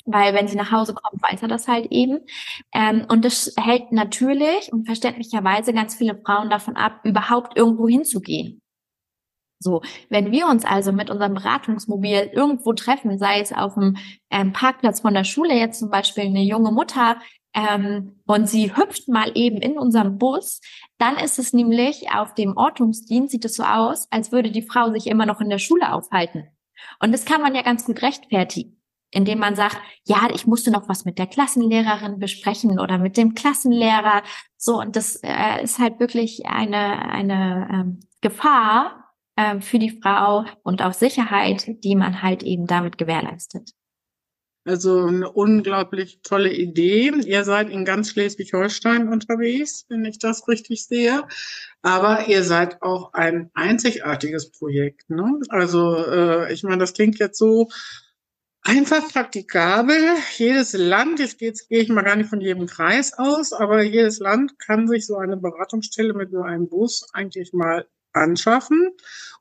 weil 0.07 0.35
wenn 0.35 0.49
sie 0.49 0.57
nach 0.57 0.73
Hause 0.73 0.95
kommt, 0.95 1.23
weiß 1.23 1.42
er 1.42 1.49
das 1.49 1.68
halt 1.68 1.88
eben. 1.90 2.21
Ähm, 2.73 3.07
und 3.09 3.25
das 3.25 3.52
hält 3.59 3.92
natürlich 3.92 4.73
und 4.73 4.87
verständlicherweise 4.87 5.75
ganz 5.75 5.97
viele 5.97 6.16
Frauen 6.25 6.49
davon 6.49 6.76
ab, 6.76 7.00
überhaupt 7.04 7.57
irgendwo 7.59 7.88
hinzugehen. 7.88 8.62
So, 9.60 9.82
wenn 10.08 10.30
wir 10.30 10.46
uns 10.46 10.64
also 10.64 10.92
mit 10.92 11.10
unserem 11.10 11.34
Beratungsmobil 11.34 12.30
irgendwo 12.32 12.72
treffen, 12.72 13.18
sei 13.18 13.40
es 13.40 13.52
auf 13.52 13.74
dem 13.74 13.96
ähm, 14.30 14.52
Parkplatz 14.52 15.00
von 15.00 15.14
der 15.14 15.24
Schule, 15.24 15.54
jetzt 15.54 15.80
zum 15.80 15.90
Beispiel 15.90 16.24
eine 16.24 16.42
junge 16.42 16.70
Mutter, 16.70 17.18
ähm, 17.54 18.20
und 18.26 18.48
sie 18.48 18.76
hüpft 18.76 19.08
mal 19.08 19.32
eben 19.34 19.56
in 19.56 19.78
unserem 19.78 20.18
Bus, 20.18 20.60
dann 20.98 21.16
ist 21.16 21.38
es 21.38 21.52
nämlich 21.52 22.10
auf 22.12 22.34
dem 22.34 22.56
Ortungsdienst, 22.56 23.32
sieht 23.32 23.44
es 23.44 23.56
so 23.56 23.64
aus, 23.64 24.06
als 24.10 24.30
würde 24.32 24.50
die 24.50 24.62
Frau 24.62 24.92
sich 24.92 25.06
immer 25.06 25.26
noch 25.26 25.40
in 25.40 25.48
der 25.48 25.58
Schule 25.58 25.92
aufhalten. 25.92 26.44
Und 27.00 27.10
das 27.12 27.24
kann 27.24 27.40
man 27.40 27.54
ja 27.54 27.62
ganz 27.62 27.84
gut 27.84 28.02
rechtfertigen 28.02 28.78
indem 29.10 29.38
man 29.38 29.56
sagt, 29.56 29.78
ja, 30.04 30.28
ich 30.34 30.46
musste 30.46 30.70
noch 30.70 30.88
was 30.88 31.04
mit 31.04 31.18
der 31.18 31.26
Klassenlehrerin 31.26 32.18
besprechen 32.18 32.78
oder 32.78 32.98
mit 32.98 33.16
dem 33.16 33.34
Klassenlehrer. 33.34 34.22
So, 34.56 34.80
und 34.80 34.96
das 34.96 35.16
äh, 35.22 35.62
ist 35.62 35.78
halt 35.78 35.98
wirklich 35.98 36.46
eine, 36.46 37.10
eine 37.10 37.68
ähm, 37.72 38.00
Gefahr 38.20 39.07
äh, 39.38 39.61
für 39.61 39.78
die 39.78 39.90
Frau 40.02 40.45
und 40.64 40.83
auch 40.83 40.92
Sicherheit, 40.92 41.64
die 41.85 41.95
man 41.95 42.23
halt 42.23 42.42
eben 42.42 42.66
damit 42.66 42.99
gewährleistet. 42.99 43.71
Also 44.64 45.07
eine 45.07 45.30
unglaublich 45.30 46.21
tolle 46.23 46.52
Idee. 46.52 47.12
Ihr 47.25 47.45
seid 47.45 47.71
in 47.71 47.85
ganz 47.85 48.11
Schleswig-Holstein 48.11 49.09
unterwegs, 49.09 49.87
wenn 49.88 50.04
ich 50.04 50.18
das 50.18 50.47
richtig 50.49 50.85
sehe. 50.85 51.23
Aber 51.83 52.26
ihr 52.26 52.42
seid 52.42 52.83
auch 52.83 53.14
ein 53.14 53.50
einzigartiges 53.54 54.50
Projekt. 54.50 55.09
Ne? 55.09 55.40
Also 55.49 55.97
äh, 55.97 56.52
ich 56.52 56.64
meine, 56.64 56.78
das 56.78 56.92
klingt 56.92 57.18
jetzt 57.18 57.38
so, 57.38 57.68
Einfach 58.62 59.09
praktikabel. 59.11 59.97
Jedes 60.37 60.75
Land, 60.75 61.21
jetzt, 61.21 61.40
jetzt 61.40 61.68
gehe 61.71 61.80
ich 61.80 61.88
mal 61.88 62.02
gar 62.02 62.16
nicht 62.16 62.28
von 62.28 62.40
jedem 62.40 62.66
Kreis 62.66 63.16
aus, 63.16 63.54
aber 63.54 63.83
jedes 63.83 64.18
Land 64.18 64.59
kann 64.59 64.88
sich 64.88 65.07
so 65.07 65.16
eine 65.16 65.38
Beratungsstelle 65.38 66.12
mit 66.12 66.33
so 66.33 66.42
einem 66.42 66.68
Bus 66.68 67.09
eigentlich 67.14 67.54
mal 67.54 67.87
anschaffen. 68.12 68.90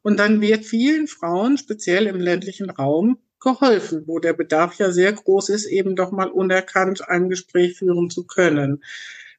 Und 0.02 0.20
dann 0.20 0.42
wird 0.42 0.66
vielen 0.66 1.08
Frauen, 1.08 1.58
speziell 1.58 2.08
im 2.08 2.20
ländlichen 2.20 2.70
Raum, 2.70 3.20
geholfen, 3.40 4.04
wo 4.08 4.20
der 4.20 4.34
Bedarf 4.34 4.76
ja 4.76 4.92
sehr 4.92 5.14
groß 5.14 5.50
ist, 5.50 5.66
eben 5.66 5.96
doch 5.96 6.12
mal 6.12 6.30
unerkannt 6.30 7.08
ein 7.08 7.30
Gespräch 7.30 7.78
führen 7.78 8.10
zu 8.10 8.26
können. 8.26 8.84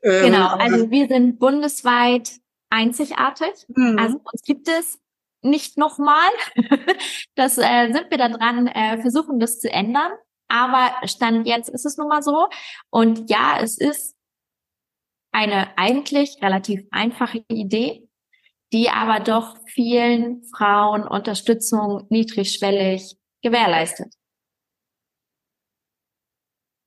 Ähm, 0.03 0.27
genau, 0.27 0.47
also 0.49 0.91
wir 0.91 1.09
sind 1.09 1.39
bundesweit 1.39 2.33
einzigartig. 2.71 3.67
Mhm. 3.69 3.99
Also 3.99 4.21
uns 4.33 4.43
gibt 4.43 4.69
es 4.69 4.99
nicht 5.43 5.77
nochmal. 5.79 6.29
das 7.35 7.59
äh, 7.59 7.93
sind 7.93 8.07
wir 8.11 8.19
da 8.19 8.29
dran, 8.29 8.67
äh, 8.67 9.01
versuchen 9.01 9.41
das 9.41 9.61
zu 9.61 9.71
ändern. 9.71 10.13
Aber 10.49 10.95
Stand 11.07 11.47
jetzt 11.47 11.69
ist 11.69 11.85
es 11.85 11.97
nun 11.99 12.09
mal 12.09 12.23
so. 12.23 12.49
Und 12.91 13.29
ja, 13.31 13.59
es 13.61 13.79
ist 13.79 14.17
eine 15.33 15.77
eigentlich 15.77 16.39
relativ 16.41 16.87
einfache 16.91 17.45
Idee, 17.49 18.08
die 18.73 18.91
aber 18.91 19.21
doch 19.21 19.57
vielen 19.67 20.43
Frauen 20.55 21.07
Unterstützung 21.07 22.07
niedrigschwellig 22.11 23.17
gewährleistet. 23.43 24.15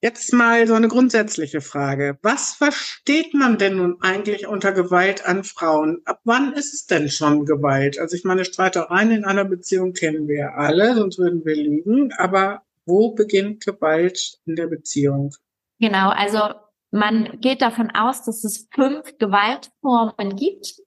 Jetzt 0.04 0.34
mal 0.34 0.66
so 0.66 0.74
eine 0.74 0.88
grundsätzliche 0.88 1.62
Frage. 1.62 2.18
Was 2.24 2.54
versteht 2.54 3.36
man 3.36 3.60
denn 3.60 3.78
nun 3.78 4.02
eigentlich 4.02 4.48
unter 4.48 4.72
Gewalt 4.72 5.28
an 5.28 5.44
Frauen? 5.44 6.02
Ab 6.06 6.22
wann 6.24 6.54
ist 6.54 6.74
es 6.74 6.88
denn 6.88 7.08
schon 7.08 7.46
Gewalt? 7.46 8.00
Also 8.00 8.16
ich 8.16 8.24
meine, 8.24 8.44
Streitereien 8.44 9.12
in 9.12 9.26
einer 9.26 9.46
Beziehung 9.46 9.94
kennen 9.94 10.28
wir 10.28 10.56
alle, 10.56 10.96
sonst 10.96 11.20
würden 11.20 11.46
wir 11.46 11.56
lügen. 11.56 12.12
Aber 12.18 12.64
wo 12.86 13.14
beginnt 13.14 13.64
Gewalt 13.64 14.40
in 14.46 14.56
der 14.56 14.66
Beziehung? 14.66 15.36
Genau, 15.80 16.10
also 16.10 16.56
man 16.90 17.40
geht 17.40 17.62
davon 17.62 17.92
aus, 17.92 18.24
dass 18.24 18.44
es 18.44 18.68
fünf 18.74 19.20
Gewaltformen 19.20 20.36
gibt. 20.36 20.82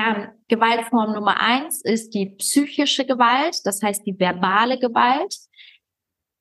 Ähm, 0.00 0.28
Gewaltform 0.48 1.12
Nummer 1.12 1.40
eins 1.40 1.82
ist 1.82 2.14
die 2.14 2.26
psychische 2.26 3.04
Gewalt, 3.04 3.58
das 3.64 3.82
heißt 3.82 4.06
die 4.06 4.18
verbale 4.18 4.78
Gewalt. 4.78 5.34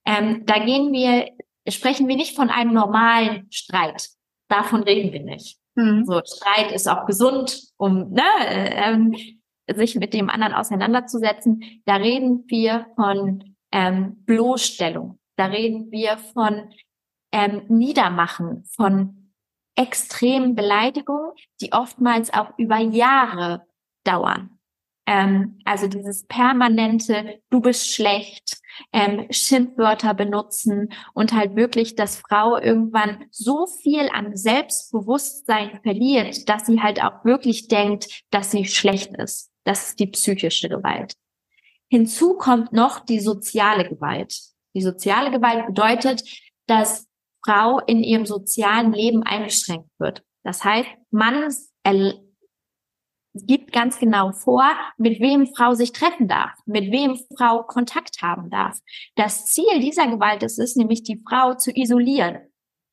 Ähm, 0.06 0.46
da 0.46 0.60
gehen 0.64 0.92
wir 0.92 1.30
sprechen 1.72 2.08
wir 2.08 2.16
nicht 2.16 2.36
von 2.36 2.50
einem 2.50 2.74
normalen 2.74 3.48
Streit. 3.52 4.10
Davon 4.48 4.84
reden 4.84 5.14
wir 5.14 5.24
nicht. 5.24 5.60
Mhm. 5.76 6.06
So, 6.06 6.22
Streit 6.26 6.72
ist 6.72 6.88
auch 6.88 7.06
gesund, 7.06 7.64
um 7.78 8.12
ne, 8.12 8.24
ähm, 8.48 9.16
sich 9.76 9.96
mit 9.96 10.14
dem 10.14 10.30
anderen 10.30 10.54
auseinanderzusetzen. 10.54 11.82
Da 11.86 11.96
reden 11.96 12.46
wir 12.48 12.88
von 12.96 13.56
ähm, 13.72 14.24
Bloßstellung. 14.26 15.20
Da 15.36 15.46
reden 15.46 15.92
wir 15.92 16.18
von 16.18 16.74
ähm, 17.32 17.64
Niedermachen, 17.68 18.64
von 18.66 19.19
extremen 19.80 20.56
Beleidigungen, 20.56 21.32
die 21.62 21.72
oftmals 21.72 22.34
auch 22.34 22.52
über 22.58 22.78
Jahre 22.78 23.66
dauern. 24.04 24.60
Ähm, 25.08 25.60
also 25.64 25.88
dieses 25.88 26.28
permanente, 26.28 27.42
du 27.50 27.62
bist 27.62 27.90
schlecht, 27.90 28.60
ähm, 28.92 29.28
Schimpfwörter 29.32 30.14
benutzen 30.14 30.90
und 31.14 31.34
halt 31.34 31.56
wirklich, 31.56 31.96
dass 31.96 32.18
Frau 32.18 32.58
irgendwann 32.58 33.26
so 33.32 33.68
viel 33.68 34.10
an 34.10 34.36
Selbstbewusstsein 34.36 35.80
verliert, 35.82 36.50
dass 36.50 36.66
sie 36.66 36.82
halt 36.82 37.02
auch 37.02 37.24
wirklich 37.24 37.70
denkt, 37.70 38.24
dass 38.32 38.52
sie 38.52 38.66
schlecht 38.66 39.16
ist. 39.18 39.50
Das 39.64 39.90
ist 39.90 40.00
die 40.00 40.08
psychische 40.08 40.68
Gewalt. 40.68 41.14
Hinzu 41.90 42.36
kommt 42.36 42.74
noch 42.74 43.00
die 43.00 43.22
soziale 43.22 43.88
Gewalt. 43.88 44.38
Die 44.76 44.82
soziale 44.82 45.32
Gewalt 45.32 45.66
bedeutet, 45.66 46.24
dass 46.68 47.09
Frau 47.46 47.80
in 47.80 48.04
ihrem 48.04 48.26
sozialen 48.26 48.94
Leben 48.94 49.24
eingeschränkt 49.24 49.90
wird. 49.98 50.24
Das 50.44 50.64
heißt, 50.64 50.90
man 51.12 51.50
gibt 53.34 53.72
ganz 53.72 54.00
genau 54.00 54.32
vor, 54.32 54.66
mit 54.98 55.20
wem 55.20 55.48
Frau 55.48 55.74
sich 55.74 55.92
treffen 55.92 56.28
darf, 56.28 56.52
mit 56.66 56.92
wem 56.92 57.18
Frau 57.38 57.64
Kontakt 57.64 58.22
haben 58.22 58.50
darf. 58.50 58.80
Das 59.16 59.46
Ziel 59.46 59.80
dieser 59.80 60.08
Gewalt 60.08 60.44
ist 60.44 60.60
es, 60.60 60.76
nämlich 60.76 61.04
die 61.04 61.22
Frau 61.28 61.54
zu 61.54 61.72
isolieren. 61.76 62.40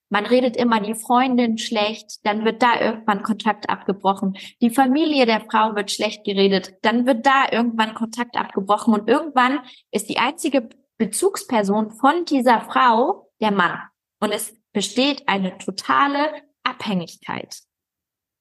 Man 0.09 0.25
redet 0.25 0.57
immer 0.57 0.81
die 0.81 0.95
Freundin 0.95 1.59
schlecht, 1.59 2.25
dann 2.25 2.45
wird 2.45 2.63
da 2.63 2.81
irgendwann 2.81 3.25
Kontakt 3.25 3.69
abgebrochen. 3.69 4.37
Die 4.61 4.71
Familie 4.71 5.27
der 5.27 5.41
Frau 5.41 5.75
wird 5.75 5.91
schlecht 5.91 6.25
geredet, 6.25 6.75
dann 6.83 7.07
wird 7.07 7.27
da 7.27 7.47
irgendwann 7.51 7.95
Kontakt 7.95 8.37
abgebrochen 8.37 8.95
und 8.95 9.09
irgendwann 9.09 9.61
ist 9.91 10.09
die 10.09 10.19
einzige 10.19 10.69
Bezugsperson 10.99 11.91
von 11.91 12.25
dieser 12.25 12.61
Frau 12.61 13.31
der 13.41 13.51
Mann. 13.51 13.81
Und 14.21 14.33
es 14.33 14.55
besteht 14.73 15.29
eine 15.29 15.59
totale 15.59 16.43
Abhängigkeit. 16.63 17.61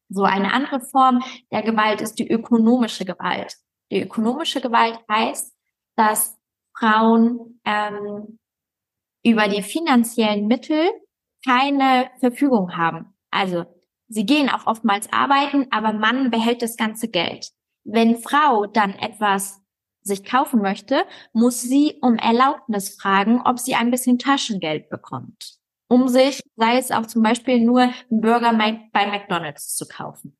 So 0.09 0.23
eine 0.23 0.53
andere 0.53 0.79
Form 0.79 1.23
der 1.51 1.63
Gewalt 1.63 2.01
ist 2.01 2.15
die 2.19 2.29
ökonomische 2.29 3.05
Gewalt. 3.05 3.55
Die 3.91 4.01
ökonomische 4.01 4.61
Gewalt 4.61 4.99
heißt, 5.09 5.53
dass 5.95 6.37
Frauen 6.77 7.59
ähm, 7.65 8.39
über 9.23 9.47
die 9.47 9.63
finanziellen 9.63 10.47
Mittel 10.47 10.89
keine 11.43 12.09
Verfügung 12.19 12.77
haben. 12.77 13.13
Also 13.31 13.65
sie 14.07 14.25
gehen 14.25 14.49
auch 14.49 14.67
oftmals 14.67 15.11
arbeiten, 15.11 15.67
aber 15.71 15.93
Mann 15.93 16.31
behält 16.31 16.61
das 16.61 16.77
ganze 16.77 17.09
Geld. 17.09 17.49
Wenn 17.83 18.17
Frau 18.17 18.65
dann 18.65 18.91
etwas 18.93 19.61
sich 20.01 20.23
kaufen 20.23 20.61
möchte, 20.61 21.05
muss 21.33 21.61
sie 21.61 21.97
um 22.01 22.15
Erlaubnis 22.15 22.95
fragen, 22.95 23.41
ob 23.43 23.59
sie 23.59 23.75
ein 23.75 23.89
bisschen 23.89 24.19
Taschengeld 24.19 24.89
bekommt 24.89 25.59
um 25.87 26.07
sich, 26.07 26.41
sei 26.55 26.77
es 26.77 26.91
auch 26.91 27.05
zum 27.05 27.23
Beispiel 27.23 27.59
nur 27.59 27.81
einen 27.81 28.21
Burger 28.21 28.53
bei 28.91 29.07
McDonald's 29.07 29.75
zu 29.75 29.85
kaufen. 29.87 30.37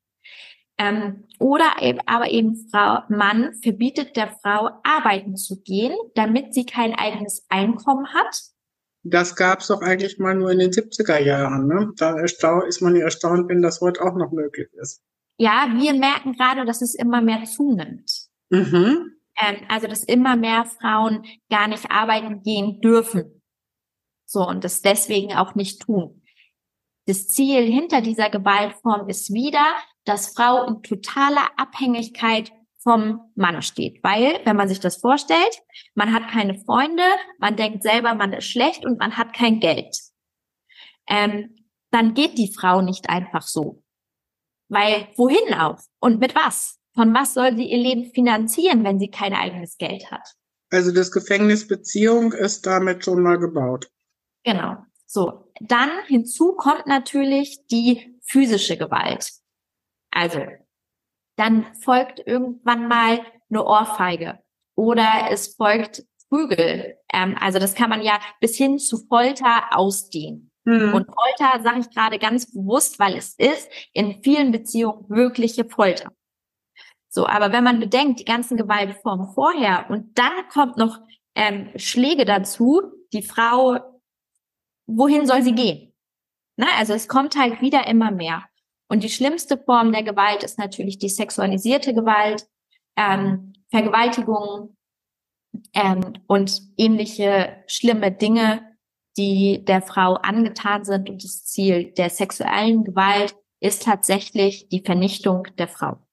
Ähm, 0.78 1.24
oder 1.38 1.76
eben, 1.80 2.00
aber 2.06 2.30
eben 2.30 2.68
Frau, 2.70 2.98
Mann 3.08 3.54
verbietet 3.62 4.16
der 4.16 4.28
Frau, 4.42 4.70
arbeiten 4.82 5.36
zu 5.36 5.62
gehen, 5.62 5.96
damit 6.14 6.52
sie 6.52 6.66
kein 6.66 6.94
eigenes 6.94 7.46
Einkommen 7.48 8.12
hat. 8.12 8.42
Das 9.02 9.36
gab 9.36 9.60
es 9.60 9.68
doch 9.68 9.80
eigentlich 9.80 10.18
mal 10.18 10.34
nur 10.34 10.50
in 10.50 10.58
den 10.58 10.72
70er 10.72 11.18
Jahren. 11.18 11.66
Ne? 11.68 11.92
Da 11.96 12.20
ist 12.20 12.42
man 12.82 12.96
ja 12.96 13.04
erstaunt, 13.04 13.48
wenn 13.48 13.62
das 13.62 13.80
heute 13.80 14.02
auch 14.02 14.16
noch 14.16 14.32
möglich 14.32 14.68
ist. 14.74 15.00
Ja, 15.38 15.68
wir 15.72 15.94
merken 15.94 16.32
gerade, 16.32 16.64
dass 16.64 16.82
es 16.82 16.94
immer 16.94 17.22
mehr 17.22 17.44
zunimmt. 17.44 18.10
Mhm. 18.50 19.12
Ähm, 19.38 19.56
also, 19.68 19.86
dass 19.86 20.02
immer 20.02 20.36
mehr 20.36 20.64
Frauen 20.64 21.24
gar 21.50 21.68
nicht 21.68 21.90
arbeiten 21.90 22.42
gehen 22.42 22.80
dürfen. 22.80 23.35
So, 24.26 24.46
und 24.46 24.64
das 24.64 24.82
deswegen 24.82 25.34
auch 25.34 25.54
nicht 25.54 25.82
tun. 25.82 26.22
Das 27.06 27.28
Ziel 27.28 27.62
hinter 27.62 28.00
dieser 28.00 28.28
Gewaltform 28.28 29.08
ist 29.08 29.32
wieder, 29.32 29.64
dass 30.04 30.34
Frau 30.34 30.66
in 30.66 30.82
totaler 30.82 31.48
Abhängigkeit 31.56 32.52
vom 32.82 33.20
Mann 33.34 33.62
steht. 33.62 34.02
Weil, 34.02 34.40
wenn 34.44 34.56
man 34.56 34.68
sich 34.68 34.80
das 34.80 34.96
vorstellt, 34.96 35.62
man 35.94 36.12
hat 36.12 36.28
keine 36.28 36.58
Freunde, 36.58 37.02
man 37.38 37.56
denkt 37.56 37.82
selber, 37.82 38.14
man 38.14 38.32
ist 38.32 38.46
schlecht 38.46 38.84
und 38.84 38.98
man 38.98 39.16
hat 39.16 39.32
kein 39.34 39.60
Geld. 39.60 39.96
Ähm, 41.08 41.54
dann 41.90 42.14
geht 42.14 42.38
die 42.38 42.52
Frau 42.52 42.82
nicht 42.82 43.08
einfach 43.08 43.42
so. 43.42 43.82
Weil 44.68 45.08
wohin 45.16 45.54
auch? 45.54 45.78
Und 46.00 46.20
mit 46.20 46.34
was? 46.34 46.78
Von 46.94 47.14
was 47.14 47.34
soll 47.34 47.56
sie 47.56 47.70
ihr 47.70 47.78
Leben 47.78 48.10
finanzieren, 48.12 48.82
wenn 48.82 48.98
sie 48.98 49.10
kein 49.10 49.34
eigenes 49.34 49.76
Geld 49.76 50.10
hat? 50.10 50.34
Also 50.70 50.92
das 50.92 51.12
Gefängnisbeziehung 51.12 52.32
ist 52.32 52.66
damit 52.66 53.04
schon 53.04 53.22
mal 53.22 53.38
gebaut. 53.38 53.90
Genau. 54.46 54.76
So, 55.06 55.50
dann 55.60 55.90
hinzu 56.06 56.54
kommt 56.54 56.86
natürlich 56.86 57.66
die 57.66 58.16
physische 58.22 58.76
Gewalt. 58.76 59.32
Also, 60.10 60.40
dann 61.36 61.66
folgt 61.74 62.20
irgendwann 62.24 62.88
mal 62.88 63.20
eine 63.50 63.64
Ohrfeige 63.64 64.38
oder 64.76 65.28
es 65.30 65.54
folgt 65.54 66.04
Prügel. 66.28 66.96
Ähm, 67.12 67.36
also 67.40 67.58
das 67.58 67.74
kann 67.74 67.90
man 67.90 68.02
ja 68.02 68.18
bis 68.40 68.56
hin 68.56 68.78
zu 68.78 68.98
Folter 69.06 69.76
ausdehnen. 69.76 70.50
Mhm. 70.64 70.94
Und 70.94 71.06
Folter 71.06 71.62
sage 71.62 71.80
ich 71.80 71.90
gerade 71.90 72.18
ganz 72.18 72.52
bewusst, 72.52 72.98
weil 72.98 73.16
es 73.16 73.34
ist 73.34 73.68
in 73.92 74.22
vielen 74.22 74.52
Beziehungen 74.52 75.08
wirkliche 75.08 75.64
Folter. 75.64 76.10
So, 77.08 77.26
aber 77.26 77.52
wenn 77.52 77.64
man 77.64 77.80
bedenkt, 77.80 78.20
die 78.20 78.24
ganzen 78.24 78.56
Gewaltformen 78.56 79.32
vorher 79.34 79.86
und 79.88 80.18
dann 80.18 80.48
kommt 80.52 80.76
noch 80.76 81.00
ähm, 81.34 81.70
Schläge 81.76 82.24
dazu, 82.24 82.82
die 83.12 83.22
Frau, 83.22 83.78
wohin 84.86 85.26
soll 85.26 85.42
sie 85.42 85.54
gehen? 85.54 85.92
Na, 86.56 86.66
also 86.78 86.94
es 86.94 87.08
kommt 87.08 87.36
halt 87.36 87.60
wieder 87.60 87.86
immer 87.86 88.10
mehr. 88.10 88.44
Und 88.88 89.02
die 89.02 89.10
schlimmste 89.10 89.58
Form 89.58 89.92
der 89.92 90.02
Gewalt 90.02 90.42
ist 90.42 90.58
natürlich 90.58 90.98
die 90.98 91.08
sexualisierte 91.08 91.92
Gewalt, 91.92 92.46
ähm, 92.96 93.52
Vergewaltigung 93.70 94.76
ähm, 95.74 96.14
und 96.26 96.62
ähnliche 96.76 97.62
schlimme 97.66 98.12
Dinge, 98.12 98.76
die 99.16 99.64
der 99.64 99.82
Frau 99.82 100.14
angetan 100.14 100.84
sind. 100.84 101.10
Und 101.10 101.24
das 101.24 101.44
Ziel 101.44 101.92
der 101.92 102.10
sexuellen 102.10 102.84
Gewalt 102.84 103.34
ist 103.60 103.82
tatsächlich 103.82 104.68
die 104.68 104.82
Vernichtung 104.84 105.48
der 105.58 105.68
Frau. 105.68 106.05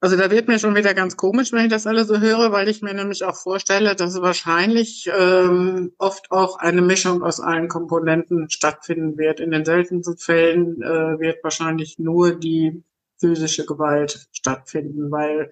Also 0.00 0.16
da 0.16 0.30
wird 0.30 0.46
mir 0.46 0.58
schon 0.58 0.74
wieder 0.74 0.92
ganz 0.92 1.16
komisch, 1.16 1.52
wenn 1.52 1.64
ich 1.64 1.70
das 1.70 1.86
alle 1.86 2.04
so 2.04 2.20
höre, 2.20 2.52
weil 2.52 2.68
ich 2.68 2.82
mir 2.82 2.92
nämlich 2.92 3.24
auch 3.24 3.36
vorstelle, 3.36 3.96
dass 3.96 4.20
wahrscheinlich 4.20 5.10
ähm, 5.16 5.92
oft 5.96 6.30
auch 6.30 6.58
eine 6.58 6.82
Mischung 6.82 7.22
aus 7.22 7.40
allen 7.40 7.68
Komponenten 7.68 8.50
stattfinden 8.50 9.16
wird. 9.16 9.40
In 9.40 9.50
den 9.50 9.64
seltensten 9.64 10.18
Fällen 10.18 10.82
äh, 10.82 11.18
wird 11.18 11.42
wahrscheinlich 11.42 11.98
nur 11.98 12.34
die 12.34 12.84
physische 13.18 13.64
Gewalt 13.64 14.28
stattfinden, 14.32 15.10
weil 15.10 15.50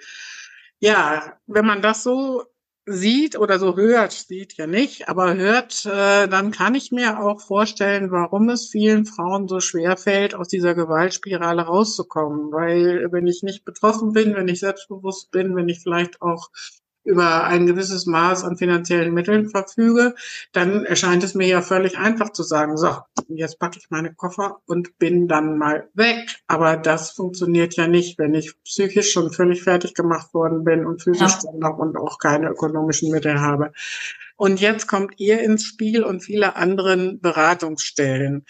ja, 0.78 1.38
wenn 1.46 1.64
man 1.64 1.80
das 1.80 2.02
so 2.02 2.44
sieht 2.86 3.38
oder 3.38 3.58
so 3.58 3.76
hört, 3.76 4.12
sieht 4.12 4.54
ja 4.56 4.66
nicht, 4.66 5.08
aber 5.08 5.34
hört, 5.34 5.86
äh, 5.86 6.28
dann 6.28 6.50
kann 6.50 6.74
ich 6.74 6.92
mir 6.92 7.20
auch 7.20 7.40
vorstellen, 7.40 8.10
warum 8.10 8.50
es 8.50 8.68
vielen 8.68 9.06
Frauen 9.06 9.48
so 9.48 9.60
schwer 9.60 9.96
fällt, 9.96 10.34
aus 10.34 10.48
dieser 10.48 10.74
Gewaltspirale 10.74 11.62
rauszukommen. 11.62 12.52
Weil 12.52 13.08
wenn 13.10 13.26
ich 13.26 13.42
nicht 13.42 13.64
betroffen 13.64 14.12
bin, 14.12 14.34
wenn 14.34 14.48
ich 14.48 14.60
selbstbewusst 14.60 15.30
bin, 15.30 15.56
wenn 15.56 15.68
ich 15.68 15.80
vielleicht 15.80 16.20
auch 16.20 16.50
über 17.04 17.44
ein 17.44 17.66
gewisses 17.66 18.06
Maß 18.06 18.44
an 18.44 18.56
finanziellen 18.56 19.12
Mitteln 19.12 19.48
verfüge, 19.48 20.14
dann 20.52 20.84
erscheint 20.84 21.22
es 21.22 21.34
mir 21.34 21.46
ja 21.46 21.62
völlig 21.62 21.98
einfach 21.98 22.30
zu 22.30 22.42
sagen, 22.42 22.76
so, 22.76 22.96
jetzt 23.28 23.58
packe 23.58 23.78
ich 23.78 23.90
meine 23.90 24.14
Koffer 24.14 24.58
und 24.66 24.98
bin 24.98 25.28
dann 25.28 25.58
mal 25.58 25.88
weg. 25.94 26.36
Aber 26.46 26.76
das 26.76 27.10
funktioniert 27.10 27.76
ja 27.76 27.86
nicht, 27.86 28.18
wenn 28.18 28.34
ich 28.34 28.54
psychisch 28.64 29.12
schon 29.12 29.30
völlig 29.32 29.62
fertig 29.62 29.94
gemacht 29.94 30.32
worden 30.34 30.64
bin 30.64 30.86
und 30.86 31.02
physisch 31.02 31.32
ja. 31.32 31.50
dann 31.50 31.58
noch 31.58 31.78
und 31.78 31.96
auch 31.96 32.18
keine 32.18 32.48
ökonomischen 32.48 33.10
Mittel 33.10 33.40
habe. 33.40 33.72
Und 34.36 34.60
jetzt 34.60 34.88
kommt 34.88 35.14
ihr 35.18 35.40
ins 35.40 35.64
Spiel 35.64 36.02
und 36.02 36.24
viele 36.24 36.56
anderen 36.56 37.20
Beratungsstellen. 37.20 38.44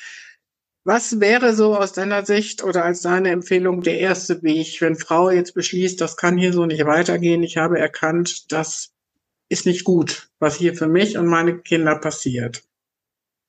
Was 0.87 1.19
wäre 1.19 1.55
so 1.55 1.75
aus 1.75 1.95
deiner 1.95 2.27
Sicht 2.27 2.63
oder 2.63 2.85
als 2.85 3.01
deine 3.01 3.31
Empfehlung 3.31 3.81
der 3.81 3.99
erste 3.99 4.43
Weg, 4.43 4.83
wenn 4.83 4.97
Frau 4.97 5.31
jetzt 5.31 5.55
beschließt, 5.55 5.99
das 5.99 6.19
kann 6.19 6.37
hier 6.37 6.53
so 6.53 6.67
nicht 6.67 6.85
weitergehen, 6.85 7.43
ich 7.43 7.57
habe 7.57 7.79
erkannt, 7.79 8.53
das 8.53 8.93
ist 9.49 9.65
nicht 9.65 9.85
gut, 9.85 10.29
was 10.39 10.57
hier 10.57 10.75
für 10.75 10.87
mich 10.87 11.17
und 11.17 11.27
meine 11.27 11.59
Kinder 11.59 11.99
passiert? 11.99 12.65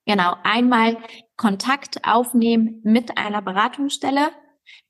Genau, 0.06 0.36
einmal 0.44 0.98
Kontakt 1.36 2.06
aufnehmen 2.06 2.80
mit 2.84 3.18
einer 3.18 3.42
Beratungsstelle, 3.42 4.30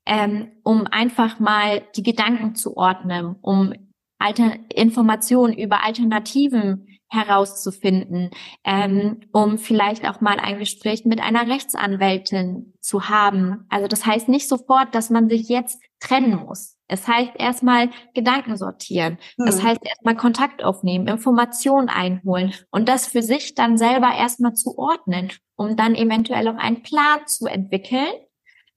ähm, 0.04 0.52
um 0.62 0.86
einfach 0.86 1.40
mal 1.40 1.82
die 1.96 2.04
Gedanken 2.04 2.54
zu 2.54 2.76
ordnen, 2.76 3.34
um 3.42 3.72
Alter 4.18 4.54
Informationen 4.72 5.52
über 5.52 5.84
Alternativen 5.84 6.95
herauszufinden, 7.08 8.30
ähm, 8.64 9.20
um 9.32 9.58
vielleicht 9.58 10.08
auch 10.08 10.20
mal 10.20 10.38
ein 10.40 10.58
Gespräch 10.58 11.04
mit 11.04 11.20
einer 11.20 11.48
Rechtsanwältin 11.48 12.74
zu 12.80 13.08
haben. 13.08 13.66
Also 13.68 13.86
das 13.86 14.04
heißt 14.04 14.28
nicht 14.28 14.48
sofort, 14.48 14.94
dass 14.94 15.10
man 15.10 15.28
sich 15.28 15.48
jetzt 15.48 15.80
trennen 16.00 16.44
muss. 16.46 16.76
Es 16.88 17.08
heißt 17.08 17.32
erstmal 17.36 17.90
Gedanken 18.14 18.56
sortieren. 18.56 19.18
Das 19.36 19.58
hm. 19.58 19.68
heißt 19.68 19.80
erstmal 19.84 20.16
Kontakt 20.16 20.62
aufnehmen, 20.62 21.08
Informationen 21.08 21.88
einholen 21.88 22.54
und 22.70 22.88
das 22.88 23.06
für 23.06 23.22
sich 23.22 23.54
dann 23.54 23.76
selber 23.76 24.12
erstmal 24.14 24.54
zu 24.54 24.78
ordnen, 24.78 25.32
um 25.56 25.76
dann 25.76 25.94
eventuell 25.94 26.46
auch 26.48 26.56
einen 26.56 26.82
Plan 26.82 27.20
zu 27.26 27.46
entwickeln, 27.46 28.12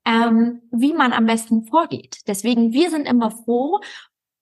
ähm, 0.06 0.62
wie 0.72 0.94
man 0.94 1.14
am 1.14 1.26
besten 1.26 1.66
vorgeht. 1.66 2.22
Deswegen, 2.28 2.74
wir 2.74 2.90
sind 2.90 3.08
immer 3.08 3.30
froh 3.30 3.80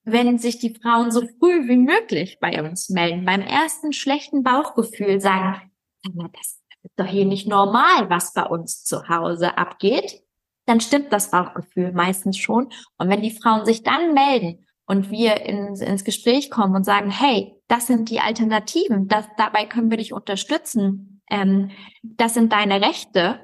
wenn 0.08 0.38
sich 0.38 0.58
die 0.58 0.74
Frauen 0.74 1.12
so 1.12 1.22
früh 1.22 1.68
wie 1.68 1.76
möglich 1.76 2.40
bei 2.40 2.64
uns 2.64 2.90
melden, 2.90 3.26
beim 3.26 3.42
ersten 3.42 3.92
schlechten 3.92 4.42
Bauchgefühl 4.42 5.20
sagen, 5.20 5.70
das 6.04 6.62
ist 6.84 6.94
doch 6.96 7.06
hier 7.06 7.26
nicht 7.26 7.46
normal, 7.46 8.10
was 8.10 8.34
bei 8.34 8.44
uns 8.44 8.86
zu 8.86 9.10
Hause 9.10 9.58
abgeht, 9.58 10.24
dann 10.66 10.80
stimmt 10.80 11.12
das 11.12 11.30
Bauchgefühl 11.30 11.92
meistens 11.92 12.38
schon. 12.38 12.70
Und 12.98 13.10
wenn 13.10 13.22
die 13.22 13.32
Frauen 13.32 13.66
sich 13.66 13.84
dann 13.84 14.14
melden 14.14 14.66
und 14.86 15.12
wir 15.12 15.42
ins, 15.42 15.82
ins 15.82 16.06
Gespräch 16.06 16.50
kommen 16.50 16.76
und 16.76 16.86
sagen, 16.86 17.10
hey, 17.10 17.56
das 17.68 17.88
sind 17.88 18.10
die 18.10 18.22
Alternativen, 18.22 19.10
das, 19.10 19.26
dabei 19.36 19.66
können 19.66 19.92
wir 19.92 19.98
dich 19.98 20.14
unterstützen, 20.14 21.22
ähm, 21.30 21.72
das 22.02 22.34
sind 22.34 22.54
deine 22.54 22.82
Rechte, 22.82 23.42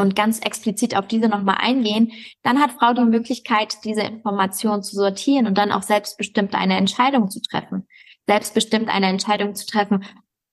und 0.00 0.16
ganz 0.16 0.40
explizit 0.40 0.96
auf 0.96 1.06
diese 1.06 1.28
nochmal 1.28 1.58
eingehen, 1.60 2.12
dann 2.42 2.60
hat 2.60 2.72
Frau 2.72 2.92
die 2.92 3.04
Möglichkeit, 3.04 3.84
diese 3.84 4.02
Informationen 4.02 4.82
zu 4.82 4.96
sortieren 4.96 5.46
und 5.46 5.56
dann 5.58 5.72
auch 5.72 5.82
selbstbestimmt 5.82 6.54
eine 6.54 6.76
Entscheidung 6.76 7.30
zu 7.30 7.40
treffen. 7.40 7.86
Selbstbestimmt 8.26 8.88
eine 8.88 9.06
Entscheidung 9.06 9.54
zu 9.54 9.66
treffen. 9.66 10.04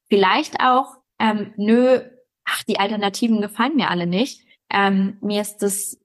Vielleicht 0.10 0.60
auch, 0.60 0.96
ähm, 1.20 1.54
nö, 1.58 2.02
ach, 2.46 2.64
die 2.64 2.80
Alternativen 2.80 3.42
gefallen 3.42 3.76
mir 3.76 3.90
alle 3.90 4.08
nicht. 4.08 4.46
Ähm, 4.72 5.18
mir 5.22 5.42
ist 5.42 5.58
das, 5.60 6.00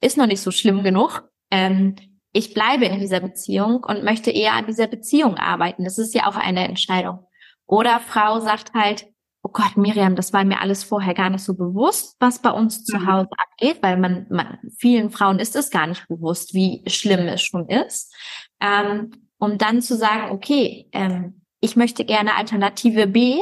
ist 0.00 0.16
noch 0.16 0.26
nicht 0.26 0.40
so 0.40 0.50
schlimm 0.50 0.82
genug. 0.82 1.28
Ähm, 1.50 1.96
ich 2.32 2.52
bleibe 2.52 2.86
in 2.86 2.98
dieser 2.98 3.20
Beziehung 3.20 3.84
und 3.84 4.02
möchte 4.02 4.30
eher 4.30 4.54
an 4.54 4.66
dieser 4.66 4.88
Beziehung 4.88 5.36
arbeiten. 5.36 5.84
Das 5.84 5.98
ist 5.98 6.14
ja 6.14 6.26
auch 6.26 6.36
eine 6.36 6.66
Entscheidung. 6.66 7.26
Oder 7.66 8.00
Frau 8.00 8.40
sagt 8.40 8.74
halt, 8.74 9.06
Gott, 9.54 9.76
Miriam, 9.76 10.16
das 10.16 10.32
war 10.32 10.44
mir 10.44 10.60
alles 10.60 10.82
vorher 10.82 11.14
gar 11.14 11.30
nicht 11.30 11.44
so 11.44 11.54
bewusst, 11.54 12.16
was 12.18 12.42
bei 12.42 12.50
uns 12.50 12.84
zu 12.84 12.98
mhm. 12.98 13.06
Hause 13.06 13.28
abgeht, 13.38 13.78
weil 13.82 13.96
man, 13.96 14.26
man 14.28 14.58
vielen 14.76 15.10
Frauen 15.10 15.38
ist 15.38 15.54
es 15.54 15.70
gar 15.70 15.86
nicht 15.86 16.06
bewusst, 16.08 16.54
wie 16.54 16.82
schlimm 16.88 17.28
es 17.28 17.40
schon 17.40 17.68
ist. 17.68 18.12
Ähm, 18.60 19.12
um 19.38 19.56
dann 19.56 19.80
zu 19.80 19.96
sagen, 19.96 20.32
okay, 20.32 20.88
ähm, 20.90 21.42
ich 21.60 21.76
möchte 21.76 22.04
gerne 22.04 22.34
Alternative 22.34 23.06
B, 23.06 23.38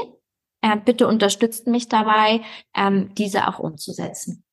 äh, 0.61 0.77
bitte 0.77 1.09
unterstützt 1.09 1.67
mich 1.67 1.89
dabei, 1.89 2.43
ähm, 2.77 3.15
diese 3.15 3.49
auch 3.49 3.59
umzusetzen. 3.59 4.45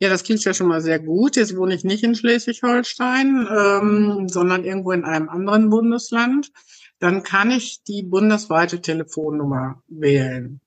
Ja, 0.00 0.08
das 0.08 0.22
klingt 0.22 0.44
ja 0.44 0.54
schon 0.54 0.68
mal 0.68 0.80
sehr 0.80 1.00
gut. 1.00 1.34
Jetzt 1.34 1.56
wohne 1.56 1.74
ich 1.74 1.82
nicht 1.82 2.04
in 2.04 2.14
Schleswig-Holstein, 2.14 3.48
ähm, 3.50 4.28
sondern 4.28 4.64
irgendwo 4.64 4.92
in 4.92 5.04
einem 5.04 5.28
anderen 5.28 5.70
Bundesland 5.70 6.52
dann 6.98 7.22
kann 7.22 7.50
ich 7.50 7.82
die 7.84 8.02
bundesweite 8.02 8.80
Telefonnummer 8.80 9.82
wählen. 9.88 10.60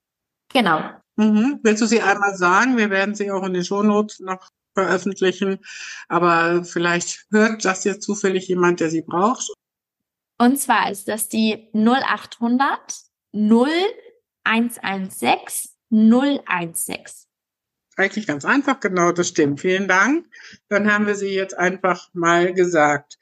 Genau. 0.52 0.80
Mhm. 1.16 1.58
Willst 1.62 1.82
du 1.82 1.86
sie 1.86 2.02
einmal 2.02 2.36
sagen? 2.36 2.76
Wir 2.76 2.90
werden 2.90 3.14
sie 3.14 3.30
auch 3.30 3.44
in 3.44 3.54
den 3.54 3.64
Shownotes 3.64 4.20
noch 4.20 4.50
veröffentlichen. 4.74 5.60
Aber 6.08 6.64
vielleicht 6.64 7.26
hört 7.30 7.64
das 7.64 7.84
jetzt 7.84 8.02
zufällig 8.02 8.48
jemand, 8.48 8.80
der 8.80 8.90
sie 8.90 9.02
braucht. 9.02 9.48
Und 10.38 10.58
zwar 10.58 10.90
ist 10.90 11.06
das 11.08 11.28
die 11.28 11.68
0800 11.72 12.78
0116 13.34 15.70
016. 15.90 16.98
Eigentlich 17.96 18.26
ganz 18.26 18.46
einfach, 18.46 18.80
genau, 18.80 19.12
das 19.12 19.28
stimmt. 19.28 19.60
Vielen 19.60 19.86
Dank. 19.86 20.26
Dann 20.68 20.90
haben 20.90 21.06
wir 21.06 21.14
sie 21.14 21.34
jetzt 21.34 21.56
einfach 21.56 22.08
mal 22.14 22.54
gesagt. 22.54 23.18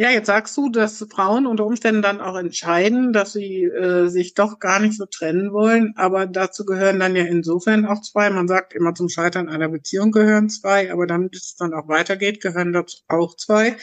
Ja, 0.00 0.10
jetzt 0.10 0.28
sagst 0.28 0.56
du, 0.56 0.68
dass 0.68 1.04
Frauen 1.10 1.44
unter 1.44 1.66
Umständen 1.66 2.02
dann 2.02 2.20
auch 2.20 2.36
entscheiden, 2.36 3.12
dass 3.12 3.32
sie 3.32 3.64
äh, 3.64 4.06
sich 4.06 4.34
doch 4.34 4.60
gar 4.60 4.78
nicht 4.78 4.96
so 4.96 5.06
trennen 5.06 5.52
wollen. 5.52 5.94
Aber 5.96 6.26
dazu 6.26 6.64
gehören 6.64 7.00
dann 7.00 7.16
ja 7.16 7.24
insofern 7.24 7.84
auch 7.84 8.00
zwei. 8.02 8.30
Man 8.30 8.46
sagt 8.46 8.74
immer 8.74 8.94
zum 8.94 9.08
Scheitern 9.08 9.48
einer 9.48 9.68
Beziehung 9.68 10.12
gehören 10.12 10.50
zwei, 10.50 10.92
aber 10.92 11.08
damit 11.08 11.34
es 11.34 11.56
dann 11.56 11.74
auch 11.74 11.88
weitergeht, 11.88 12.40
gehören 12.40 12.72
dazu 12.72 12.98
auch 13.08 13.34
zwei. 13.34 13.76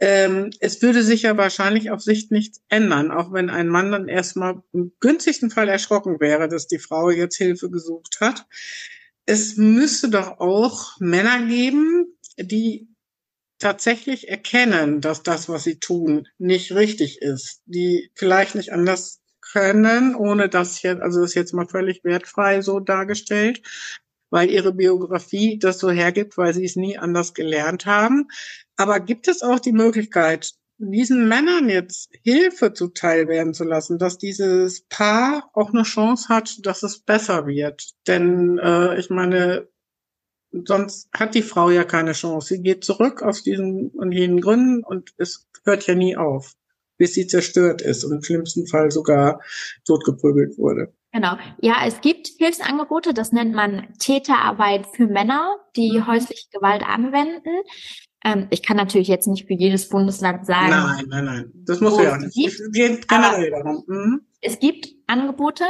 Ähm, 0.00 0.50
es 0.58 0.82
würde 0.82 1.04
sich 1.04 1.22
ja 1.22 1.36
wahrscheinlich 1.36 1.92
auf 1.92 2.00
Sicht 2.02 2.32
nichts 2.32 2.60
ändern, 2.68 3.12
auch 3.12 3.32
wenn 3.32 3.48
ein 3.48 3.68
Mann 3.68 3.92
dann 3.92 4.08
erstmal 4.08 4.64
im 4.72 4.90
günstigsten 4.98 5.50
Fall 5.50 5.68
erschrocken 5.68 6.18
wäre, 6.18 6.48
dass 6.48 6.66
die 6.66 6.80
Frau 6.80 7.08
jetzt 7.10 7.36
Hilfe 7.36 7.70
gesucht 7.70 8.18
hat. 8.20 8.46
Es 9.26 9.56
müsste 9.58 10.10
doch 10.10 10.40
auch 10.40 10.98
Männer 10.98 11.46
geben, 11.46 12.06
die 12.36 12.91
tatsächlich 13.62 14.28
erkennen, 14.28 15.00
dass 15.00 15.22
das, 15.22 15.48
was 15.48 15.62
sie 15.62 15.78
tun, 15.78 16.26
nicht 16.38 16.74
richtig 16.74 17.22
ist, 17.22 17.62
die 17.64 18.10
vielleicht 18.14 18.56
nicht 18.56 18.72
anders 18.72 19.20
können, 19.40 20.16
ohne 20.16 20.48
das 20.48 20.82
jetzt, 20.82 21.00
also 21.00 21.20
das 21.20 21.30
ist 21.30 21.36
jetzt 21.36 21.54
mal 21.54 21.68
völlig 21.68 22.02
wertfrei 22.02 22.60
so 22.60 22.80
dargestellt, 22.80 23.62
weil 24.30 24.50
ihre 24.50 24.72
Biografie 24.72 25.60
das 25.60 25.78
so 25.78 25.90
hergibt, 25.90 26.36
weil 26.38 26.52
sie 26.54 26.64
es 26.64 26.74
nie 26.74 26.98
anders 26.98 27.34
gelernt 27.34 27.86
haben. 27.86 28.26
Aber 28.76 28.98
gibt 28.98 29.28
es 29.28 29.42
auch 29.42 29.60
die 29.60 29.72
Möglichkeit, 29.72 30.54
diesen 30.78 31.28
Männern 31.28 31.68
jetzt 31.68 32.10
Hilfe 32.24 32.72
zuteil 32.72 33.28
werden 33.28 33.54
zu 33.54 33.62
lassen, 33.62 33.98
dass 33.98 34.18
dieses 34.18 34.80
Paar 34.88 35.50
auch 35.52 35.72
eine 35.72 35.84
Chance 35.84 36.28
hat, 36.28 36.66
dass 36.66 36.82
es 36.82 36.98
besser 36.98 37.46
wird? 37.46 37.90
Denn 38.08 38.58
äh, 38.58 38.98
ich 38.98 39.08
meine, 39.08 39.68
sonst 40.52 41.08
hat 41.12 41.34
die 41.34 41.42
Frau 41.42 41.70
ja 41.70 41.84
keine 41.84 42.12
Chance. 42.12 42.54
Sie 42.54 42.62
geht 42.62 42.84
zurück 42.84 43.22
aus 43.22 43.42
diesen 43.42 43.88
und 43.90 44.12
jenen 44.12 44.40
Gründen 44.40 44.84
und 44.84 45.14
es 45.16 45.48
hört 45.64 45.86
ja 45.86 45.94
nie 45.94 46.16
auf, 46.16 46.54
bis 46.98 47.14
sie 47.14 47.26
zerstört 47.26 47.82
ist 47.82 48.04
und 48.04 48.12
im 48.12 48.22
schlimmsten 48.22 48.66
Fall 48.66 48.90
sogar 48.90 49.40
totgeprügelt 49.86 50.58
wurde. 50.58 50.92
Genau. 51.12 51.36
Ja, 51.60 51.84
es 51.86 52.00
gibt 52.00 52.28
Hilfsangebote, 52.38 53.12
das 53.12 53.32
nennt 53.32 53.54
man 53.54 53.86
Täterarbeit 53.98 54.86
für 54.86 55.06
Männer, 55.06 55.56
die 55.76 55.98
mhm. 55.98 56.06
häusliche 56.06 56.48
Gewalt 56.50 56.82
anwenden. 56.82 57.50
Ähm, 58.24 58.46
ich 58.50 58.62
kann 58.62 58.76
natürlich 58.76 59.08
jetzt 59.08 59.26
nicht 59.26 59.46
für 59.46 59.54
jedes 59.54 59.88
Bundesland 59.88 60.46
sagen. 60.46 60.70
Nein, 60.70 61.04
nein, 61.08 61.24
nein. 61.24 61.52
Das 61.66 61.80
muss 61.80 62.00
ja 62.00 62.16
nicht. 62.16 62.34
Gibt, 62.34 62.60
es 62.60 62.72
geht 62.72 63.08
generell 63.08 63.50
darum. 63.50 63.84
Mhm. 63.86 64.20
Es 64.40 64.58
gibt 64.58 64.88
Angebote. 65.06 65.64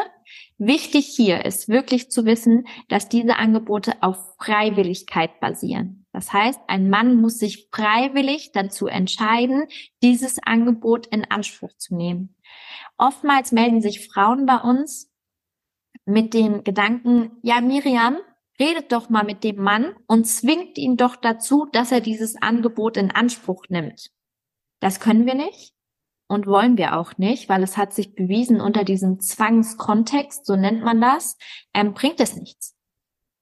Wichtig 0.58 1.06
hier 1.06 1.44
ist 1.44 1.68
wirklich 1.68 2.10
zu 2.10 2.24
wissen, 2.24 2.66
dass 2.88 3.08
diese 3.08 3.36
Angebote 3.36 4.02
auf 4.02 4.16
Freiwilligkeit 4.38 5.40
basieren. 5.40 6.06
Das 6.12 6.32
heißt, 6.32 6.60
ein 6.68 6.90
Mann 6.90 7.20
muss 7.20 7.38
sich 7.38 7.68
freiwillig 7.72 8.52
dazu 8.52 8.86
entscheiden, 8.86 9.64
dieses 10.02 10.38
Angebot 10.42 11.06
in 11.06 11.24
Anspruch 11.24 11.72
zu 11.78 11.96
nehmen. 11.96 12.36
Oftmals 12.98 13.52
melden 13.52 13.80
sich 13.80 14.06
Frauen 14.08 14.46
bei 14.46 14.58
uns 14.58 15.10
mit 16.04 16.34
dem 16.34 16.64
Gedanken, 16.64 17.32
ja, 17.42 17.60
Miriam, 17.60 18.18
redet 18.60 18.92
doch 18.92 19.08
mal 19.08 19.24
mit 19.24 19.44
dem 19.44 19.56
Mann 19.56 19.96
und 20.06 20.26
zwingt 20.26 20.78
ihn 20.78 20.96
doch 20.96 21.16
dazu, 21.16 21.66
dass 21.72 21.90
er 21.92 22.00
dieses 22.00 22.40
Angebot 22.40 22.96
in 22.96 23.10
Anspruch 23.10 23.64
nimmt. 23.68 24.10
Das 24.80 25.00
können 25.00 25.26
wir 25.26 25.34
nicht 25.34 25.74
und 26.32 26.46
wollen 26.46 26.78
wir 26.78 26.96
auch 26.96 27.18
nicht, 27.18 27.50
weil 27.50 27.62
es 27.62 27.76
hat 27.76 27.92
sich 27.92 28.14
bewiesen 28.14 28.62
unter 28.62 28.84
diesem 28.84 29.20
Zwangskontext, 29.20 30.46
so 30.46 30.56
nennt 30.56 30.82
man 30.82 30.98
das, 30.98 31.36
ähm, 31.74 31.92
bringt 31.92 32.20
es 32.20 32.36
nichts. 32.36 32.74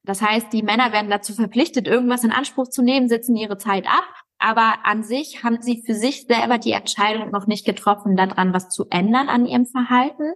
Das 0.02 0.20
heißt, 0.20 0.52
die 0.52 0.64
Männer 0.64 0.92
werden 0.92 1.08
dazu 1.08 1.32
verpflichtet, 1.32 1.86
irgendwas 1.86 2.24
in 2.24 2.32
Anspruch 2.32 2.68
zu 2.68 2.82
nehmen, 2.82 3.08
sitzen 3.08 3.36
ihre 3.36 3.58
Zeit 3.58 3.86
ab, 3.86 4.04
aber 4.38 4.84
an 4.84 5.04
sich 5.04 5.44
haben 5.44 5.62
sie 5.62 5.84
für 5.86 5.94
sich 5.94 6.26
selber 6.26 6.58
die 6.58 6.72
Entscheidung 6.72 7.30
noch 7.30 7.46
nicht 7.46 7.64
getroffen, 7.64 8.16
daran 8.16 8.52
was 8.52 8.70
zu 8.70 8.86
ändern 8.90 9.28
an 9.28 9.46
ihrem 9.46 9.66
Verhalten. 9.66 10.32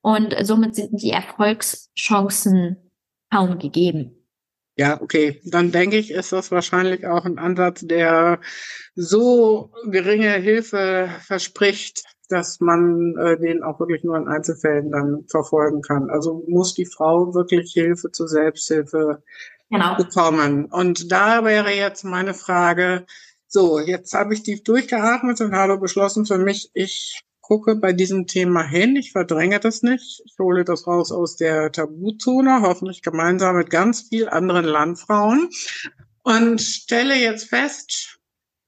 Und 0.00 0.36
somit 0.42 0.76
sind 0.76 1.02
die 1.02 1.10
Erfolgschancen 1.10 2.92
kaum 3.32 3.58
gegeben. 3.58 4.25
Ja, 4.76 5.00
okay. 5.00 5.40
Dann 5.44 5.72
denke 5.72 5.96
ich, 5.96 6.10
ist 6.10 6.32
das 6.32 6.50
wahrscheinlich 6.50 7.06
auch 7.06 7.24
ein 7.24 7.38
Ansatz, 7.38 7.80
der 7.86 8.40
so 8.94 9.72
geringe 9.86 10.32
Hilfe 10.34 11.08
verspricht, 11.20 12.04
dass 12.28 12.60
man 12.60 13.14
äh, 13.16 13.38
den 13.38 13.62
auch 13.62 13.80
wirklich 13.80 14.04
nur 14.04 14.16
in 14.16 14.28
Einzelfällen 14.28 14.90
dann 14.90 15.24
verfolgen 15.30 15.80
kann. 15.80 16.10
Also 16.10 16.44
muss 16.48 16.74
die 16.74 16.86
Frau 16.86 17.34
wirklich 17.34 17.72
Hilfe 17.72 18.10
zur 18.10 18.28
Selbsthilfe 18.28 19.22
genau. 19.70 19.96
bekommen. 19.96 20.66
Und 20.66 21.10
da 21.10 21.44
wäre 21.44 21.70
jetzt 21.70 22.04
meine 22.04 22.34
Frage, 22.34 23.06
so, 23.48 23.78
jetzt 23.78 24.12
habe 24.12 24.34
ich 24.34 24.42
tief 24.42 24.62
durchgeatmet 24.64 25.40
und 25.40 25.54
habe 25.54 25.78
beschlossen 25.78 26.26
für 26.26 26.38
mich, 26.38 26.70
ich 26.74 27.22
gucke 27.46 27.76
bei 27.76 27.92
diesem 27.92 28.26
Thema 28.26 28.64
hin. 28.64 28.96
Ich 28.96 29.12
verdränge 29.12 29.60
das 29.60 29.82
nicht. 29.82 30.20
Ich 30.24 30.36
hole 30.40 30.64
das 30.64 30.88
raus 30.88 31.12
aus 31.12 31.36
der 31.36 31.70
Tabuzone, 31.70 32.62
hoffentlich 32.62 33.02
gemeinsam 33.02 33.56
mit 33.56 33.70
ganz 33.70 34.08
viel 34.08 34.28
anderen 34.28 34.64
Landfrauen 34.64 35.50
und 36.24 36.60
stelle 36.60 37.14
jetzt 37.14 37.48
fest, 37.48 38.18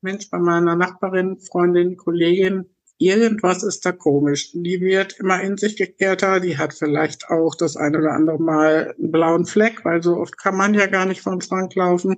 Mensch, 0.00 0.30
bei 0.30 0.38
meiner 0.38 0.76
Nachbarin, 0.76 1.40
Freundin, 1.40 1.96
Kollegin, 1.96 2.66
irgendwas 2.98 3.64
ist 3.64 3.84
da 3.84 3.90
komisch. 3.90 4.52
Die 4.52 4.80
wird 4.80 5.18
immer 5.18 5.40
in 5.40 5.56
sich 5.56 5.76
gekehrter, 5.76 6.38
die 6.38 6.56
hat 6.56 6.72
vielleicht 6.72 7.30
auch 7.30 7.56
das 7.56 7.76
ein 7.76 7.96
oder 7.96 8.12
andere 8.12 8.38
Mal 8.38 8.94
einen 8.96 9.10
blauen 9.10 9.44
Fleck, 9.44 9.84
weil 9.84 10.04
so 10.04 10.18
oft 10.18 10.38
kann 10.38 10.56
man 10.56 10.74
ja 10.74 10.86
gar 10.86 11.04
nicht 11.04 11.20
vom 11.20 11.40
Schrank 11.40 11.74
laufen. 11.74 12.14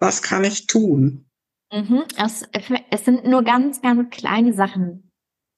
Was 0.00 0.20
kann 0.20 0.42
ich 0.42 0.66
tun? 0.66 1.26
Mhm, 1.72 2.02
es, 2.16 2.42
es 2.90 3.04
sind 3.04 3.24
nur 3.24 3.44
ganz, 3.44 3.80
ganz 3.82 4.10
kleine 4.10 4.52
Sachen, 4.52 5.07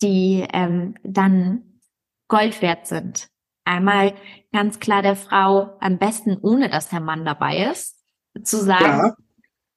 die 0.02 0.46
ähm, 0.52 0.94
dann 1.02 1.80
Gold 2.28 2.62
wert 2.62 2.86
sind. 2.86 3.28
Einmal 3.64 4.14
ganz 4.52 4.80
klar 4.80 5.02
der 5.02 5.16
Frau, 5.16 5.76
am 5.80 5.98
besten 5.98 6.38
ohne 6.40 6.70
dass 6.70 6.88
der 6.88 7.00
Mann 7.00 7.24
dabei 7.24 7.70
ist, 7.70 7.98
zu 8.42 8.58
sagen, 8.58 8.84
ja. 8.84 9.14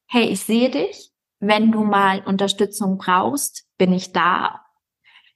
hey, 0.08 0.26
ich 0.26 0.42
sehe 0.42 0.70
dich, 0.70 1.12
wenn 1.40 1.72
du 1.72 1.84
mal 1.84 2.24
Unterstützung 2.26 2.98
brauchst, 2.98 3.68
bin 3.78 3.92
ich 3.92 4.14
da. 4.14 4.62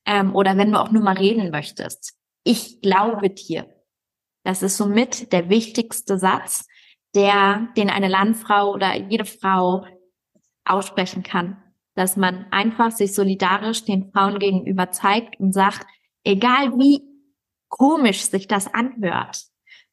Ähm, 0.06 0.34
oder 0.36 0.56
wenn 0.58 0.72
du 0.72 0.80
auch 0.80 0.92
nur 0.92 1.04
mal 1.04 1.18
reden 1.18 1.52
möchtest. 1.52 2.14
Ich 2.44 2.82
glaube 2.82 3.30
dir. 3.30 3.68
Das 4.44 4.64
ist 4.64 4.78
somit 4.78 5.34
der 5.34 5.50
wichtigste 5.50 6.18
Satz, 6.18 6.66
der, 7.14 7.68
den 7.76 7.90
eine 7.90 8.08
Landfrau 8.08 8.72
oder 8.72 8.96
jede 8.96 9.26
Frau 9.26 9.86
aussprechen 10.64 11.24
kann 11.24 11.62
dass 11.98 12.16
man 12.16 12.46
einfach 12.52 12.92
sich 12.92 13.16
solidarisch 13.16 13.84
den 13.84 14.12
Frauen 14.12 14.38
gegenüber 14.38 14.92
zeigt 14.92 15.40
und 15.40 15.52
sagt, 15.52 15.88
egal 16.24 16.78
wie 16.78 17.02
komisch 17.70 18.22
sich 18.22 18.48
das 18.48 18.72
anhört. 18.72 19.46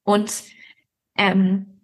Und 0.03 0.45
ähm, 1.17 1.81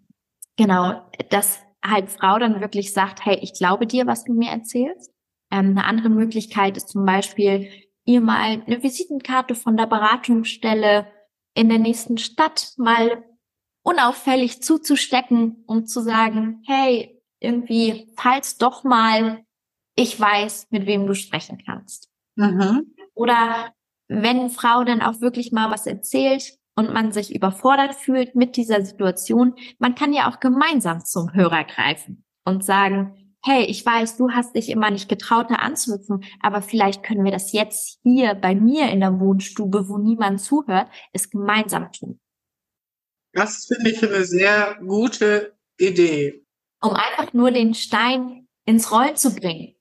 genau, 0.56 1.10
dass 1.30 1.60
halt 1.82 2.10
Frau 2.10 2.38
dann 2.38 2.60
wirklich 2.60 2.92
sagt, 2.92 3.24
hey, 3.24 3.38
ich 3.40 3.54
glaube 3.54 3.86
dir, 3.86 4.06
was 4.06 4.24
du 4.24 4.34
mir 4.34 4.50
erzählst. 4.50 5.10
Ähm, 5.50 5.70
eine 5.70 5.84
andere 5.84 6.10
Möglichkeit 6.10 6.76
ist 6.76 6.90
zum 6.90 7.06
Beispiel, 7.06 7.70
ihr 8.04 8.20
mal 8.20 8.62
eine 8.66 8.82
Visitenkarte 8.82 9.54
von 9.54 9.78
der 9.78 9.86
Beratungsstelle 9.86 11.06
in 11.54 11.70
der 11.70 11.78
nächsten 11.78 12.18
Stadt 12.18 12.74
mal 12.76 13.24
unauffällig 13.82 14.62
zuzustecken, 14.62 15.64
um 15.66 15.86
zu 15.86 16.02
sagen, 16.02 16.62
hey, 16.66 17.18
irgendwie, 17.38 18.12
falls 18.18 18.58
doch 18.58 18.84
mal 18.84 19.46
ich 20.00 20.18
weiß, 20.18 20.68
mit 20.70 20.86
wem 20.86 21.06
du 21.06 21.14
sprechen 21.14 21.62
kannst. 21.64 22.08
Mhm. 22.36 22.94
Oder 23.14 23.74
wenn 24.08 24.48
Frau 24.48 24.82
dann 24.82 25.02
auch 25.02 25.20
wirklich 25.20 25.52
mal 25.52 25.70
was 25.70 25.86
erzählt 25.86 26.56
und 26.74 26.94
man 26.94 27.12
sich 27.12 27.34
überfordert 27.34 27.94
fühlt 27.94 28.34
mit 28.34 28.56
dieser 28.56 28.82
Situation, 28.82 29.54
man 29.78 29.94
kann 29.94 30.14
ja 30.14 30.30
auch 30.30 30.40
gemeinsam 30.40 31.04
zum 31.04 31.34
Hörer 31.34 31.64
greifen 31.64 32.24
und 32.46 32.64
sagen, 32.64 33.36
hey, 33.44 33.64
ich 33.64 33.84
weiß, 33.84 34.16
du 34.16 34.30
hast 34.30 34.56
dich 34.56 34.70
immer 34.70 34.90
nicht 34.90 35.10
getraut, 35.10 35.50
da 35.50 35.56
anzurufen, 35.56 36.24
aber 36.40 36.62
vielleicht 36.62 37.02
können 37.02 37.24
wir 37.24 37.32
das 37.32 37.52
jetzt 37.52 38.00
hier 38.02 38.34
bei 38.34 38.54
mir 38.54 38.88
in 38.88 39.00
der 39.00 39.20
Wohnstube, 39.20 39.86
wo 39.88 39.98
niemand 39.98 40.40
zuhört, 40.40 40.88
es 41.12 41.28
gemeinsam 41.28 41.92
tun. 41.92 42.18
Das 43.32 43.66
finde 43.66 43.90
ich 43.90 44.02
eine 44.02 44.24
sehr 44.24 44.78
gute 44.80 45.54
Idee. 45.78 46.42
Um 46.80 46.94
einfach 46.94 47.34
nur 47.34 47.50
den 47.50 47.74
Stein 47.74 48.48
ins 48.64 48.90
Rollen 48.90 49.16
zu 49.16 49.34
bringen 49.34 49.74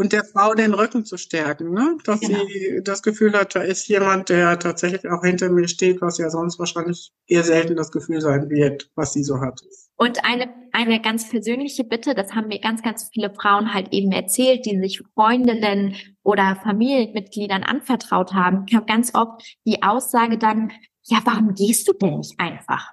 und 0.00 0.14
der 0.14 0.24
Frau 0.24 0.54
den 0.54 0.72
Rücken 0.72 1.04
zu 1.04 1.18
stärken, 1.18 1.74
ne? 1.74 1.98
dass 2.04 2.20
genau. 2.20 2.38
sie 2.46 2.80
das 2.82 3.02
Gefühl 3.02 3.34
hat, 3.34 3.54
da 3.54 3.60
ist 3.60 3.86
jemand, 3.86 4.30
der 4.30 4.58
tatsächlich 4.58 5.06
auch 5.10 5.22
hinter 5.22 5.50
mir 5.50 5.68
steht, 5.68 6.00
was 6.00 6.16
ja 6.16 6.30
sonst 6.30 6.58
wahrscheinlich 6.58 7.12
eher 7.26 7.44
selten 7.44 7.76
das 7.76 7.92
Gefühl 7.92 8.22
sein 8.22 8.48
wird, 8.48 8.90
was 8.94 9.12
sie 9.12 9.22
so 9.22 9.42
hat. 9.42 9.60
Und 9.96 10.24
eine, 10.24 10.48
eine 10.72 11.02
ganz 11.02 11.28
persönliche 11.28 11.84
Bitte, 11.84 12.14
das 12.14 12.32
haben 12.32 12.48
mir 12.48 12.60
ganz, 12.60 12.82
ganz 12.82 13.10
viele 13.12 13.30
Frauen 13.34 13.74
halt 13.74 13.92
eben 13.92 14.10
erzählt, 14.10 14.64
die 14.64 14.80
sich 14.80 15.02
Freundinnen 15.12 15.94
oder 16.22 16.58
Familienmitgliedern 16.62 17.62
anvertraut 17.62 18.32
haben, 18.32 18.64
kam 18.64 18.86
ganz 18.86 19.14
oft 19.14 19.42
die 19.66 19.82
Aussage 19.82 20.38
dann, 20.38 20.72
ja, 21.02 21.18
warum 21.24 21.54
gehst 21.54 21.86
du 21.88 21.92
denn 21.92 22.16
nicht 22.16 22.40
einfach? 22.40 22.90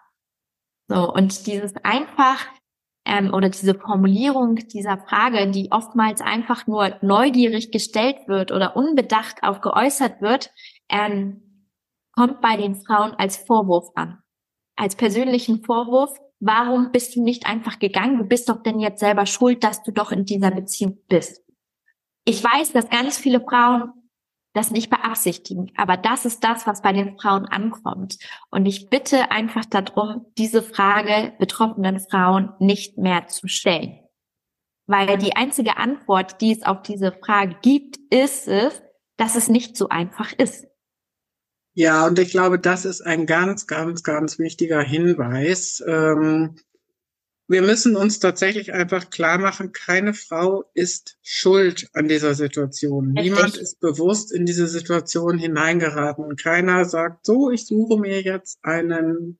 So, 0.90 1.14
und 1.14 1.48
dieses 1.48 1.74
einfach 1.86 2.46
ähm, 3.08 3.34
oder 3.34 3.50
diese 3.50 3.74
Formulierung 3.74 4.56
dieser 4.56 4.98
Frage, 4.98 5.50
die 5.50 5.72
oftmals 5.72 6.22
einfach 6.22 6.68
nur 6.68 6.98
neugierig 7.02 7.72
gestellt 7.72 8.28
wird 8.28 8.52
oder 8.52 8.76
unbedacht 8.76 9.44
auch 9.44 9.62
geäußert 9.62 10.22
wird, 10.22 10.52
ähm, 10.90 11.66
kommt 12.12 12.42
bei 12.42 12.58
den 12.58 12.76
Frauen 12.76 13.14
als 13.18 13.38
Vorwurf 13.38 13.90
an. 13.96 14.20
Als 14.76 14.96
persönlichen 14.96 15.64
Vorwurf, 15.64 16.12
warum 16.40 16.92
bist 16.92 17.16
du 17.16 17.24
nicht 17.24 17.48
einfach 17.48 17.80
gegangen? 17.80 18.18
Du 18.18 18.26
bist 18.26 18.50
doch 18.50 18.62
denn 18.62 18.80
jetzt 18.80 19.00
selber 19.00 19.26
schuld, 19.26 19.64
dass 19.64 19.84
du 19.84 19.92
doch 19.92 20.12
in 20.12 20.26
dieser 20.26 20.52
Beziehung 20.52 20.98
bist. 21.08 21.44
Ich 22.26 22.44
weiß, 22.44 22.74
dass 22.74 22.90
ganz 22.90 23.18
viele 23.18 23.40
Frauen 23.40 23.94
das 24.54 24.72
nicht 24.72 24.90
beabsichtigen. 24.90 25.72
Aber 25.78 25.98
das 25.98 26.26
ist 26.26 26.44
das, 26.44 26.66
was 26.66 26.82
bei 26.82 26.94
den 26.94 27.18
Frauen 27.20 27.46
ankommt. 27.46 28.18
Und 28.50 28.66
ich 28.66 28.90
bitte 28.90 29.32
einfach 29.32 29.66
darum, 29.66 30.26
diese 30.38 30.64
Frage 30.64 31.34
betroffenen 31.40 32.00
Frauen 32.00 32.54
nicht 32.60 32.98
mehr 32.98 33.28
zu 33.28 33.48
stellen. 33.48 34.00
Weil 34.88 35.18
die 35.18 35.36
einzige 35.36 35.78
Antwort, 35.78 36.42
die 36.42 36.54
es 36.54 36.64
auf 36.64 36.82
diese 36.82 37.12
Frage 37.12 37.58
gibt, 37.62 37.98
ist 38.10 38.48
es, 38.48 38.82
dass 39.18 39.36
es 39.36 39.50
nicht 39.50 39.76
so 39.76 39.90
einfach 39.90 40.32
ist. 40.32 40.66
Ja, 41.74 42.08
und 42.08 42.18
ich 42.18 42.32
glaube, 42.32 42.58
das 42.58 42.86
ist 42.86 43.02
ein 43.02 43.28
ganz, 43.28 43.68
ganz, 43.68 44.02
ganz 44.02 44.40
wichtiger 44.40 44.82
Hinweis. 44.82 45.84
Ähm, 45.88 46.56
wir 47.48 47.62
müssen 47.62 47.96
uns 47.96 48.20
tatsächlich 48.20 48.74
einfach 48.74 49.10
klar 49.10 49.38
machen, 49.38 49.72
keine 49.72 50.14
Frau 50.14 50.70
ist 50.74 51.18
schuld 51.24 51.90
an 51.94 52.08
dieser 52.08 52.34
Situation. 52.34 53.18
Richtig. 53.18 53.24
Niemand 53.24 53.58
ist 53.58 53.80
bewusst 53.80 54.34
in 54.34 54.46
diese 54.46 54.68
Situation 54.68 55.38
hineingeraten. 55.38 56.36
Keiner 56.36 56.86
sagt, 56.86 57.26
so, 57.26 57.50
ich 57.50 57.66
suche 57.66 57.98
mir 57.98 58.22
jetzt 58.22 58.60
einen 58.64 59.40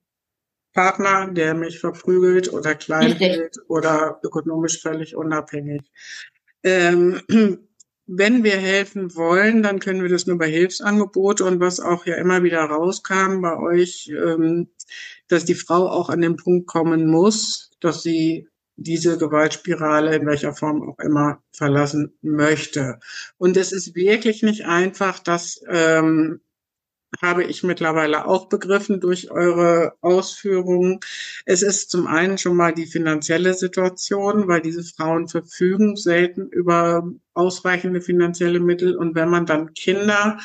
Partner, 0.72 1.30
der 1.30 1.54
mich 1.54 1.80
verprügelt 1.80 2.52
oder 2.52 2.74
klein 2.74 3.12
hält 3.12 3.56
oder 3.68 4.20
ökonomisch 4.22 4.80
völlig 4.80 5.14
unabhängig. 5.14 5.82
Ähm, 6.62 7.20
wenn 8.08 8.42
wir 8.42 8.56
helfen 8.56 9.14
wollen, 9.14 9.62
dann 9.62 9.80
können 9.80 10.02
wir 10.02 10.08
das 10.08 10.26
nur 10.26 10.38
bei 10.38 10.50
Hilfsangebote 10.50 11.44
und 11.44 11.60
was 11.60 11.78
auch 11.78 12.06
ja 12.06 12.16
immer 12.16 12.42
wieder 12.42 12.62
rauskam 12.62 13.42
bei 13.42 13.56
euch, 13.58 14.08
ähm, 14.08 14.68
dass 15.28 15.44
die 15.44 15.54
Frau 15.54 15.88
auch 15.88 16.08
an 16.08 16.22
den 16.22 16.36
Punkt 16.36 16.66
kommen 16.66 17.06
muss, 17.06 17.70
dass 17.80 18.02
sie 18.02 18.48
diese 18.76 19.18
Gewaltspirale 19.18 20.16
in 20.16 20.26
welcher 20.26 20.54
Form 20.54 20.88
auch 20.88 20.98
immer 21.00 21.42
verlassen 21.52 22.16
möchte. 22.22 22.98
Und 23.36 23.56
es 23.56 23.72
ist 23.72 23.94
wirklich 23.94 24.42
nicht 24.42 24.64
einfach, 24.64 25.18
dass 25.18 25.60
ähm, 25.68 26.40
habe 27.22 27.44
ich 27.44 27.62
mittlerweile 27.62 28.26
auch 28.26 28.48
begriffen 28.48 29.00
durch 29.00 29.30
eure 29.30 29.94
Ausführungen. 30.00 31.00
Es 31.46 31.62
ist 31.62 31.90
zum 31.90 32.06
einen 32.06 32.38
schon 32.38 32.56
mal 32.56 32.72
die 32.72 32.86
finanzielle 32.86 33.54
Situation, 33.54 34.46
weil 34.46 34.60
diese 34.60 34.84
Frauen 34.84 35.28
verfügen 35.28 35.96
selten 35.96 36.48
über 36.48 37.10
ausreichende 37.38 38.00
finanzielle 38.00 38.60
Mittel. 38.60 38.96
Und 38.96 39.14
wenn 39.14 39.30
man 39.30 39.46
dann 39.46 39.74
Kinder 39.74 40.38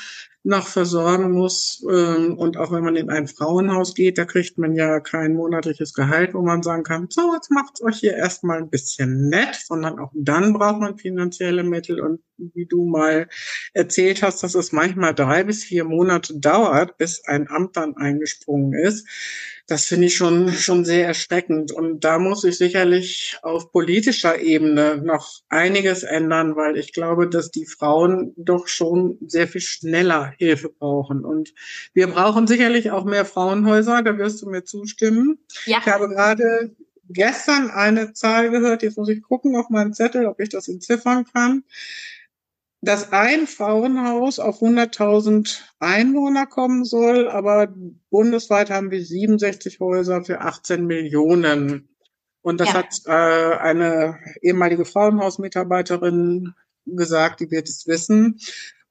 noch 0.44 0.68
versorgen 0.68 1.32
muss. 1.32 1.86
Ähm, 1.90 2.38
und 2.38 2.58
auch 2.58 2.72
wenn 2.72 2.84
man 2.84 2.98
in 2.98 3.10
ein 3.10 3.28
Frauenhaus 3.28 3.96
geht, 3.96 4.18
da 4.18 4.26
kriegt 4.26 4.58
man 4.58 4.76
ja 4.76 5.00
kein 5.00 5.34
monatliches 5.34 5.94
Gehalt, 5.94 6.34
wo 6.34 6.42
man 6.42 6.64
sagen 6.64 6.84
kann, 6.84 7.08
so, 7.10 7.34
jetzt 7.34 7.50
macht's 7.50 7.82
euch 7.82 7.98
hier 7.98 8.14
erstmal 8.14 8.58
ein 8.58 8.70
bisschen 8.70 9.30
nett, 9.30 9.56
sondern 9.66 10.00
auch 10.00 10.12
dann 10.14 10.54
braucht 10.54 10.82
man 10.82 10.98
finanzielle 10.98 11.64
Mittel. 11.64 12.02
Und 12.02 12.20
wie 12.38 12.66
du 12.66 12.86
mal 12.86 13.30
erzählt 13.74 14.22
hast, 14.22 14.44
dass 14.44 14.54
es 14.56 14.74
manchmal 14.74 15.16
drei 15.16 15.46
bis 15.46 15.64
vier 15.64 15.86
Monate 15.86 16.38
dauert, 16.38 16.98
bis 16.98 17.24
ein 17.26 17.48
Amt 17.50 17.78
dann 17.78 17.96
eingesprungen 17.96 18.74
ist 18.74 19.08
das 19.68 19.86
finde 19.86 20.08
ich 20.08 20.16
schon, 20.16 20.52
schon 20.52 20.84
sehr 20.84 21.08
erschreckend. 21.08 21.72
Und 21.72 22.04
da 22.04 22.20
muss 22.20 22.42
sich 22.42 22.58
sicherlich 22.58 23.38
auf 23.44 23.72
politischer 23.72 24.40
Ebene 24.40 24.98
noch 24.98 25.40
einiges 25.50 26.04
ändern, 26.04 26.56
weil 26.56 26.78
ich 26.78 26.92
glaube, 26.92 27.30
dass 27.30 27.50
die 27.50 27.66
Frauen 27.66 28.34
doch 28.36 28.68
schon 28.68 29.18
sehr 29.26 29.48
viel 29.48 29.62
schneller 29.62 30.34
Hilfe 30.38 30.70
brauchen. 30.70 31.24
Und 31.24 31.54
wir 31.94 32.08
brauchen 32.08 32.46
sicherlich 32.46 32.92
auch 32.92 33.06
mehr 33.06 33.26
Frauenhäuser, 33.26 34.02
da 34.04 34.18
wirst 34.18 34.42
du 34.42 34.50
mir 34.50 34.66
zustimmen. 34.66 35.40
Ja. 35.66 35.80
Ich 35.80 35.88
habe 35.88 36.10
gerade 36.10 36.76
gestern 37.10 37.70
eine 37.70 38.14
Zahl 38.14 38.50
gehört, 38.50 38.84
jetzt 38.84 38.98
muss 38.98 39.10
ich 39.10 39.22
gucken 39.22 39.56
auf 39.56 39.70
meinen 39.70 39.94
Zettel, 39.94 40.26
ob 40.26 40.40
ich 40.42 40.50
das 40.50 40.68
entziffern 40.68 41.26
kann 41.32 41.64
dass 42.84 43.14
ein 43.14 43.48
Frauenhaus 43.48 44.40
auf 44.40 44.62
100.000 44.62 45.62
Einwohner 45.80 46.46
kommen 46.46 46.84
soll, 46.84 47.30
aber 47.30 47.74
bundesweit 48.10 48.70
haben 48.70 48.92
wir 48.92 49.04
67 49.04 49.80
Häuser 49.80 50.26
für 50.26 50.42
18 50.42 50.86
Millionen. 50.86 51.88
Und 52.42 52.60
das 52.60 52.70
ja. 52.70 52.74
hat 52.74 53.02
äh, 53.06 53.58
eine 53.58 54.20
ehemalige 54.42 54.84
Frauenhausmitarbeiterin 54.84 56.56
gesagt, 56.86 57.40
die 57.40 57.52
wird 57.52 57.70
es 57.70 57.88
wissen. 57.88 58.40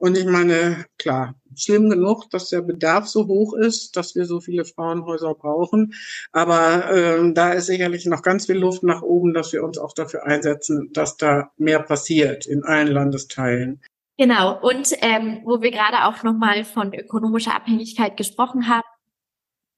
Und 0.03 0.19
ich 0.19 0.27
meine, 0.27 0.85
klar, 0.99 1.37
schlimm 1.55 1.89
genug, 1.89 2.29
dass 2.31 2.49
der 2.49 2.61
Bedarf 2.61 3.07
so 3.07 3.29
hoch 3.29 3.55
ist, 3.55 3.97
dass 3.97 4.17
wir 4.17 4.25
so 4.25 4.41
viele 4.41 4.65
Frauenhäuser 4.65 5.33
brauchen. 5.33 5.95
Aber 6.33 6.91
äh, 6.91 7.33
da 7.33 7.53
ist 7.53 7.67
sicherlich 7.67 8.05
noch 8.07 8.23
ganz 8.23 8.47
viel 8.47 8.57
Luft 8.57 8.83
nach 8.83 9.03
oben, 9.03 9.33
dass 9.33 9.53
wir 9.53 9.63
uns 9.63 9.79
auch 9.79 9.93
dafür 9.93 10.27
einsetzen, 10.27 10.91
dass 10.93 11.19
da 11.19 11.53
mehr 11.57 11.79
passiert 11.79 12.49
in 12.49 12.65
allen 12.65 12.89
Landesteilen. 12.89 13.81
Genau. 14.19 14.59
Und 14.61 14.89
ähm, 15.03 15.43
wo 15.45 15.63
wir 15.63 15.71
gerade 15.71 16.05
auch 16.07 16.25
nochmal 16.25 16.65
von 16.65 16.93
ökonomischer 16.93 17.55
Abhängigkeit 17.55 18.17
gesprochen 18.17 18.69
haben, 18.69 18.83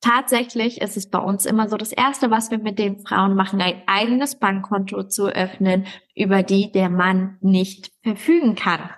Tatsächlich 0.01 0.83
ist 0.83 0.99
es 0.99 1.09
bei 1.09 1.19
uns 1.19 1.47
immer 1.47 1.67
so, 1.67 1.79
das 1.79 1.91
Erste, 1.91 2.31
was 2.31 2.51
wir 2.51 2.59
mit 2.59 2.79
den 2.79 2.99
Frauen 3.07 3.35
machen, 3.35 3.63
ein 3.63 3.85
eigenes 3.87 4.39
Bankkonto 4.39 5.05
zu 5.05 5.29
öffnen, 5.29 5.87
über 6.15 6.43
die 6.43 6.71
der 6.71 6.91
Mann 6.91 7.39
nicht 7.41 7.91
verfügen 8.03 8.55
kann. 8.55 8.91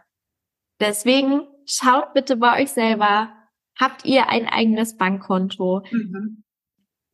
Deswegen 0.80 1.42
schaut 1.66 2.14
bitte 2.14 2.36
bei 2.36 2.62
euch 2.62 2.70
selber, 2.70 3.32
habt 3.78 4.04
ihr 4.04 4.28
ein 4.28 4.46
eigenes 4.46 4.96
Bankkonto? 4.96 5.82
Mhm. 5.90 6.42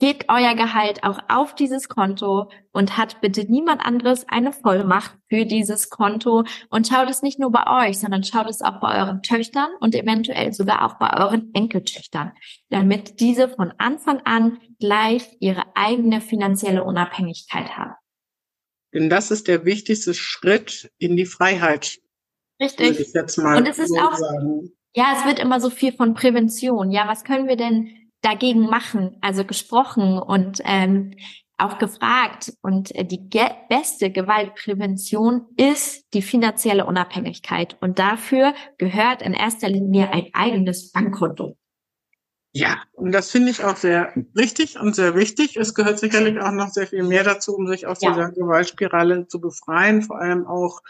Gebt 0.03 0.25
euer 0.29 0.57
Gehalt 0.57 1.05
auch 1.05 1.21
auf 1.29 1.55
dieses 1.55 1.89
Konto 1.89 2.51
und 2.73 2.99
hat 2.99 3.21
bitte 3.21 3.45
niemand 3.49 3.87
anderes 3.87 4.29
eine 4.29 4.53
Vollmacht 4.53 5.17
für 5.29 5.47
dieses 5.47 5.91
Konto 5.91 6.43
und 6.71 6.89
schaut 6.89 7.09
es 7.09 7.23
nicht 7.23 7.39
nur 7.39 7.53
bei 7.53 7.87
euch, 7.87 8.01
sondern 8.01 8.25
schaut 8.25 8.51
es 8.51 8.63
auch 8.63 8.81
bei 8.81 9.01
euren 9.01 9.23
Töchtern 9.23 9.69
und 9.79 9.95
eventuell 9.95 10.53
sogar 10.53 10.85
auch 10.85 10.95
bei 10.99 11.17
euren 11.23 11.55
Enkeltöchtern, 11.55 12.33
damit 12.69 13.21
diese 13.21 13.49
von 13.49 13.73
Anfang 13.79 14.21
an 14.25 14.59
gleich 14.81 15.37
ihre 15.39 15.63
eigene 15.77 16.21
finanzielle 16.21 16.83
Unabhängigkeit 16.83 17.79
haben. 17.79 17.95
Denn 18.93 19.09
das 19.09 19.31
ist 19.31 19.47
der 19.47 19.65
wichtigste 19.65 20.15
Schritt 20.15 20.91
in 20.99 21.17
die 21.17 21.27
Freiheit 21.27 22.01
Richtig. 22.63 23.13
Und 23.37 23.67
es 23.69 23.79
ist 23.79 23.89
so 23.89 24.01
auch, 24.01 24.15
sagen. 24.15 24.71
ja, 24.95 25.15
es 25.19 25.27
wird 25.27 25.41
immer 25.41 25.61
so 25.61 25.69
viel 25.69 25.93
von 25.93 26.15
Prävention. 26.15 26.93
Ja, 26.93 27.09
was 27.09 27.25
können 27.25 27.49
wir 27.49 27.57
denn 27.57 27.89
dagegen 28.21 28.67
machen? 28.67 29.19
Also 29.21 29.45
gesprochen 29.45 30.19
und 30.19 30.61
ähm, 30.65 31.15
auch 31.59 31.79
gefragt. 31.79 32.53
Und 32.63 32.95
äh, 32.95 33.05
die 33.05 33.29
ge 33.29 33.49
beste 33.69 34.11
Gewaltprävention 34.11 35.47
ist 35.57 36.05
die 36.15 36.23
finanzielle 36.23 36.87
Unabhängigkeit. 36.87 37.77
Und 37.81 37.99
dafür 37.99 38.55
gehört 38.79 39.23
in 39.23 39.35
erster 39.35 39.69
Linie 39.69 40.11
ein 40.13 40.29
eigenes 40.33 40.93
Bankkonto. 40.93 41.57
Ja, 42.55 42.83
und 42.93 43.13
das 43.13 43.31
finde 43.31 43.51
ich 43.51 43.65
auch 43.65 43.77
sehr 43.77 44.13
richtig 44.37 44.79
und 44.79 44.95
sehr 44.95 45.17
wichtig. 45.17 45.57
Es 45.57 45.75
gehört 45.75 45.99
sicherlich 45.99 46.39
auch 46.39 46.53
noch 46.53 46.69
sehr 46.69 46.87
viel 46.87 47.03
mehr 47.03 47.25
dazu, 47.25 47.57
um 47.57 47.67
sich 47.67 47.87
aus 47.87 48.03
ja. 48.03 48.11
dieser 48.11 48.31
Gewaltspirale 48.31 49.27
zu 49.27 49.41
befreien, 49.41 50.03
vor 50.03 50.21
allem 50.21 50.47
auch 50.47 50.83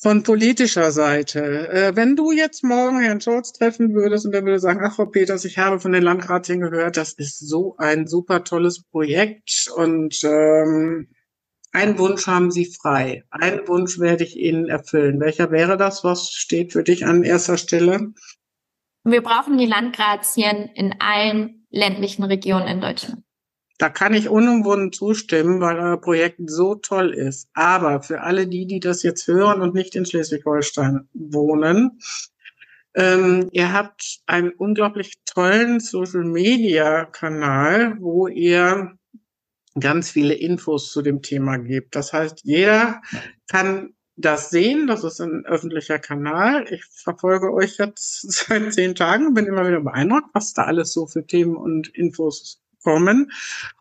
von 0.00 0.22
politischer 0.22 0.92
Seite. 0.92 1.68
Äh, 1.68 1.94
wenn 1.94 2.16
du 2.16 2.32
jetzt 2.32 2.64
morgen 2.64 3.00
Herrn 3.00 3.20
Scholz 3.20 3.52
treffen 3.52 3.94
würdest 3.94 4.24
und 4.24 4.34
er 4.34 4.44
würde 4.44 4.58
sagen, 4.58 4.80
ach 4.82 4.96
Frau 4.96 5.06
Peters, 5.06 5.44
ich 5.44 5.58
habe 5.58 5.78
von 5.78 5.92
den 5.92 6.02
Landratien 6.02 6.60
gehört, 6.60 6.96
das 6.96 7.12
ist 7.12 7.38
so 7.38 7.76
ein 7.76 8.06
super 8.06 8.42
tolles 8.42 8.82
Projekt 8.82 9.70
und 9.76 10.24
ähm, 10.24 11.08
einen 11.72 11.98
Wunsch 11.98 12.26
haben 12.26 12.50
Sie 12.50 12.64
frei. 12.64 13.24
Einen 13.30 13.68
Wunsch 13.68 13.98
werde 14.00 14.24
ich 14.24 14.36
Ihnen 14.36 14.68
erfüllen. 14.68 15.20
Welcher 15.20 15.50
wäre 15.50 15.76
das? 15.76 16.02
Was 16.02 16.30
steht 16.30 16.72
für 16.72 16.82
dich 16.82 17.06
an 17.06 17.22
erster 17.22 17.58
Stelle? 17.58 18.12
Wir 19.04 19.22
brauchen 19.22 19.56
die 19.56 19.66
Landgrazien 19.66 20.70
in 20.74 20.94
allen 20.98 21.66
ländlichen 21.70 22.24
Regionen 22.24 22.66
in 22.66 22.80
Deutschland. 22.80 23.22
Da 23.80 23.88
kann 23.88 24.12
ich 24.12 24.28
unumwunden 24.28 24.92
zustimmen, 24.92 25.62
weil 25.62 25.78
euer 25.78 25.98
Projekt 25.98 26.38
so 26.50 26.74
toll 26.74 27.14
ist. 27.14 27.48
Aber 27.54 28.02
für 28.02 28.20
alle 28.20 28.46
die, 28.46 28.66
die 28.66 28.78
das 28.78 29.02
jetzt 29.02 29.26
hören 29.26 29.62
und 29.62 29.72
nicht 29.72 29.96
in 29.96 30.04
Schleswig-Holstein 30.04 31.08
wohnen, 31.14 31.98
ähm, 32.94 33.48
ihr 33.52 33.72
habt 33.72 34.20
einen 34.26 34.50
unglaublich 34.50 35.14
tollen 35.24 35.80
Social-Media-Kanal, 35.80 37.96
wo 38.00 38.28
ihr 38.28 38.98
ganz 39.78 40.10
viele 40.10 40.34
Infos 40.34 40.92
zu 40.92 41.00
dem 41.00 41.22
Thema 41.22 41.56
gebt. 41.56 41.96
Das 41.96 42.12
heißt, 42.12 42.40
jeder 42.42 43.00
kann 43.48 43.94
das 44.14 44.50
sehen. 44.50 44.88
Das 44.88 45.04
ist 45.04 45.22
ein 45.22 45.46
öffentlicher 45.46 45.98
Kanal. 45.98 46.66
Ich 46.70 46.84
verfolge 46.84 47.50
euch 47.54 47.78
jetzt 47.78 48.30
seit 48.30 48.74
zehn 48.74 48.94
Tagen, 48.94 49.32
bin 49.32 49.46
immer 49.46 49.66
wieder 49.66 49.80
beeindruckt, 49.80 50.28
was 50.34 50.52
da 50.52 50.64
alles 50.64 50.92
so 50.92 51.06
für 51.06 51.26
Themen 51.26 51.56
und 51.56 51.88
Infos 51.88 52.60
kommen. 52.82 53.30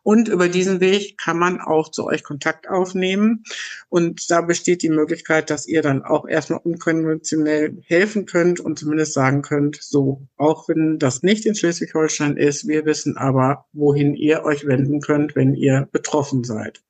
Und 0.04 0.28
über 0.28 0.50
diesen 0.50 0.80
Weg 0.80 1.18
kann 1.18 1.38
man 1.38 1.62
auch 1.62 1.90
zu 1.90 2.06
euch 2.06 2.24
Kontakt 2.24 2.70
aufnehmen. 2.70 3.44
Und 3.90 4.30
da 4.32 4.42
besteht 4.42 4.82
die 4.82 4.90
Möglichkeit, 4.90 5.50
dass 5.50 5.68
ihr 5.68 5.82
dann 5.82 6.04
auch 6.04 6.28
erstmal 6.28 6.60
unkonventionell 6.64 7.78
helfen 7.86 8.26
könnt 8.26 8.60
und 8.60 8.80
zumindest 8.80 9.14
sagen 9.14 9.42
könnt, 9.42 9.78
so, 9.82 10.28
auch 10.38 10.68
wenn 10.70 11.00
das 11.00 11.24
nicht 11.24 11.46
in 11.46 11.56
Schleswig-Holstein 11.56 12.38
ist, 12.38 12.68
wir 12.68 12.86
wissen 12.86 13.18
aber, 13.18 13.66
wohin 13.74 14.16
ihr 14.16 14.44
euch 14.44 14.66
wenden 14.66 15.02
könnt, 15.02 15.36
wenn 15.36 15.54
ihr 15.54 15.88
betroffen 15.92 16.44
seid. 16.44 16.82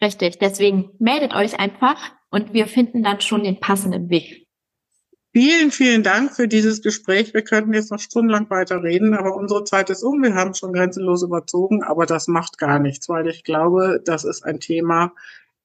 Richtig. 0.00 0.38
Deswegen 0.38 0.90
meldet 0.98 1.32
euch 1.34 1.58
einfach 1.58 2.12
und 2.30 2.52
wir 2.52 2.66
finden 2.66 3.02
dann 3.02 3.20
schon 3.20 3.44
den 3.44 3.60
passenden 3.60 4.10
Weg. 4.10 4.41
Vielen, 5.34 5.70
vielen 5.70 6.02
Dank 6.02 6.36
für 6.36 6.46
dieses 6.46 6.82
Gespräch. 6.82 7.32
Wir 7.32 7.42
könnten 7.42 7.72
jetzt 7.72 7.90
noch 7.90 7.98
stundenlang 7.98 8.50
weiter 8.50 8.82
reden, 8.82 9.14
aber 9.14 9.34
unsere 9.34 9.64
Zeit 9.64 9.88
ist 9.88 10.02
um. 10.02 10.22
Wir 10.22 10.34
haben 10.34 10.52
schon 10.52 10.74
grenzenlos 10.74 11.22
überzogen, 11.22 11.82
aber 11.82 12.04
das 12.04 12.28
macht 12.28 12.58
gar 12.58 12.78
nichts, 12.78 13.08
weil 13.08 13.26
ich 13.28 13.42
glaube, 13.42 14.02
das 14.04 14.24
ist 14.24 14.44
ein 14.44 14.60
Thema, 14.60 15.14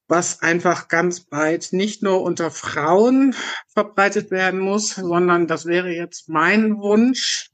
was 0.06 0.40
einfach 0.40 0.88
ganz 0.88 1.20
breit 1.20 1.68
nicht 1.72 2.02
nur 2.02 2.22
unter 2.22 2.50
Frauen 2.50 3.34
verbreitet 3.66 4.30
werden 4.30 4.58
muss, 4.58 4.94
sondern 4.94 5.46
das 5.46 5.66
wäre 5.66 5.90
jetzt 5.90 6.30
mein 6.30 6.78
Wunsch, 6.78 7.50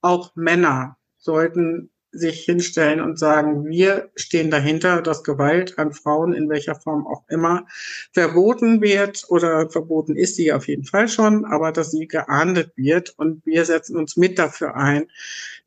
auch 0.00 0.34
Männer 0.36 0.96
sollten 1.18 1.90
sich 2.14 2.44
hinstellen 2.44 3.00
und 3.00 3.18
sagen, 3.18 3.66
wir 3.66 4.10
stehen 4.16 4.50
dahinter, 4.50 5.02
dass 5.02 5.24
Gewalt 5.24 5.78
an 5.78 5.92
Frauen 5.92 6.32
in 6.32 6.48
welcher 6.48 6.74
Form 6.74 7.06
auch 7.06 7.24
immer 7.28 7.66
verboten 8.12 8.80
wird 8.80 9.24
oder 9.28 9.68
verboten 9.70 10.16
ist 10.16 10.36
sie 10.36 10.52
auf 10.52 10.68
jeden 10.68 10.84
Fall 10.84 11.08
schon, 11.08 11.44
aber 11.44 11.72
dass 11.72 11.90
sie 11.90 12.06
geahndet 12.06 12.72
wird 12.76 13.14
und 13.18 13.44
wir 13.44 13.64
setzen 13.64 13.96
uns 13.96 14.16
mit 14.16 14.38
dafür 14.38 14.76
ein, 14.76 15.06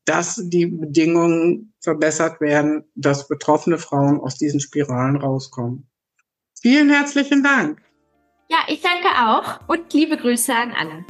dass 0.05 0.41
die 0.41 0.67
Bedingungen 0.67 1.73
verbessert 1.81 2.39
werden, 2.39 2.85
dass 2.95 3.27
betroffene 3.27 3.77
Frauen 3.77 4.19
aus 4.19 4.37
diesen 4.37 4.59
Spiralen 4.59 5.17
rauskommen. 5.17 5.87
Vielen 6.61 6.89
herzlichen 6.89 7.43
Dank. 7.43 7.81
Ja, 8.49 8.59
ich 8.67 8.81
danke 8.81 9.09
auch 9.25 9.67
und 9.67 9.93
liebe 9.93 10.15
Grüße 10.15 10.53
an 10.53 10.71
alle. 10.71 11.05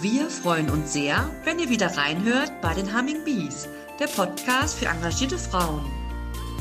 Wir 0.00 0.30
freuen 0.30 0.70
uns 0.70 0.94
sehr, 0.94 1.30
wenn 1.44 1.58
ihr 1.58 1.68
wieder 1.68 1.94
reinhört 1.96 2.60
bei 2.62 2.74
den 2.74 2.96
Humming 2.96 3.22
Bees 3.24 3.68
der 4.00 4.06
Podcast 4.06 4.78
für 4.78 4.86
engagierte 4.86 5.38
Frauen. 5.38 5.84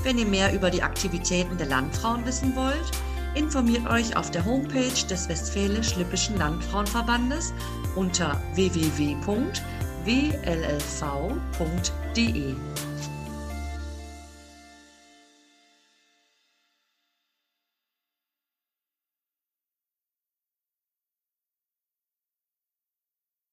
Wenn 0.04 0.18
ihr 0.18 0.26
mehr 0.26 0.54
über 0.54 0.70
die 0.70 0.84
Aktivitäten 0.84 1.58
der 1.58 1.68
Landfrauen 1.68 2.26
wissen 2.26 2.54
wollt, 2.56 2.92
informiert 3.34 3.90
euch 3.90 4.18
auf 4.18 4.30
der 4.30 4.44
Homepage 4.44 5.08
des 5.10 5.30
Westfälisch-Lippischen 5.30 6.38
Landfrauenverbandes 6.38 7.54
unter 7.96 8.42
www.wllv.de. 8.56 9.20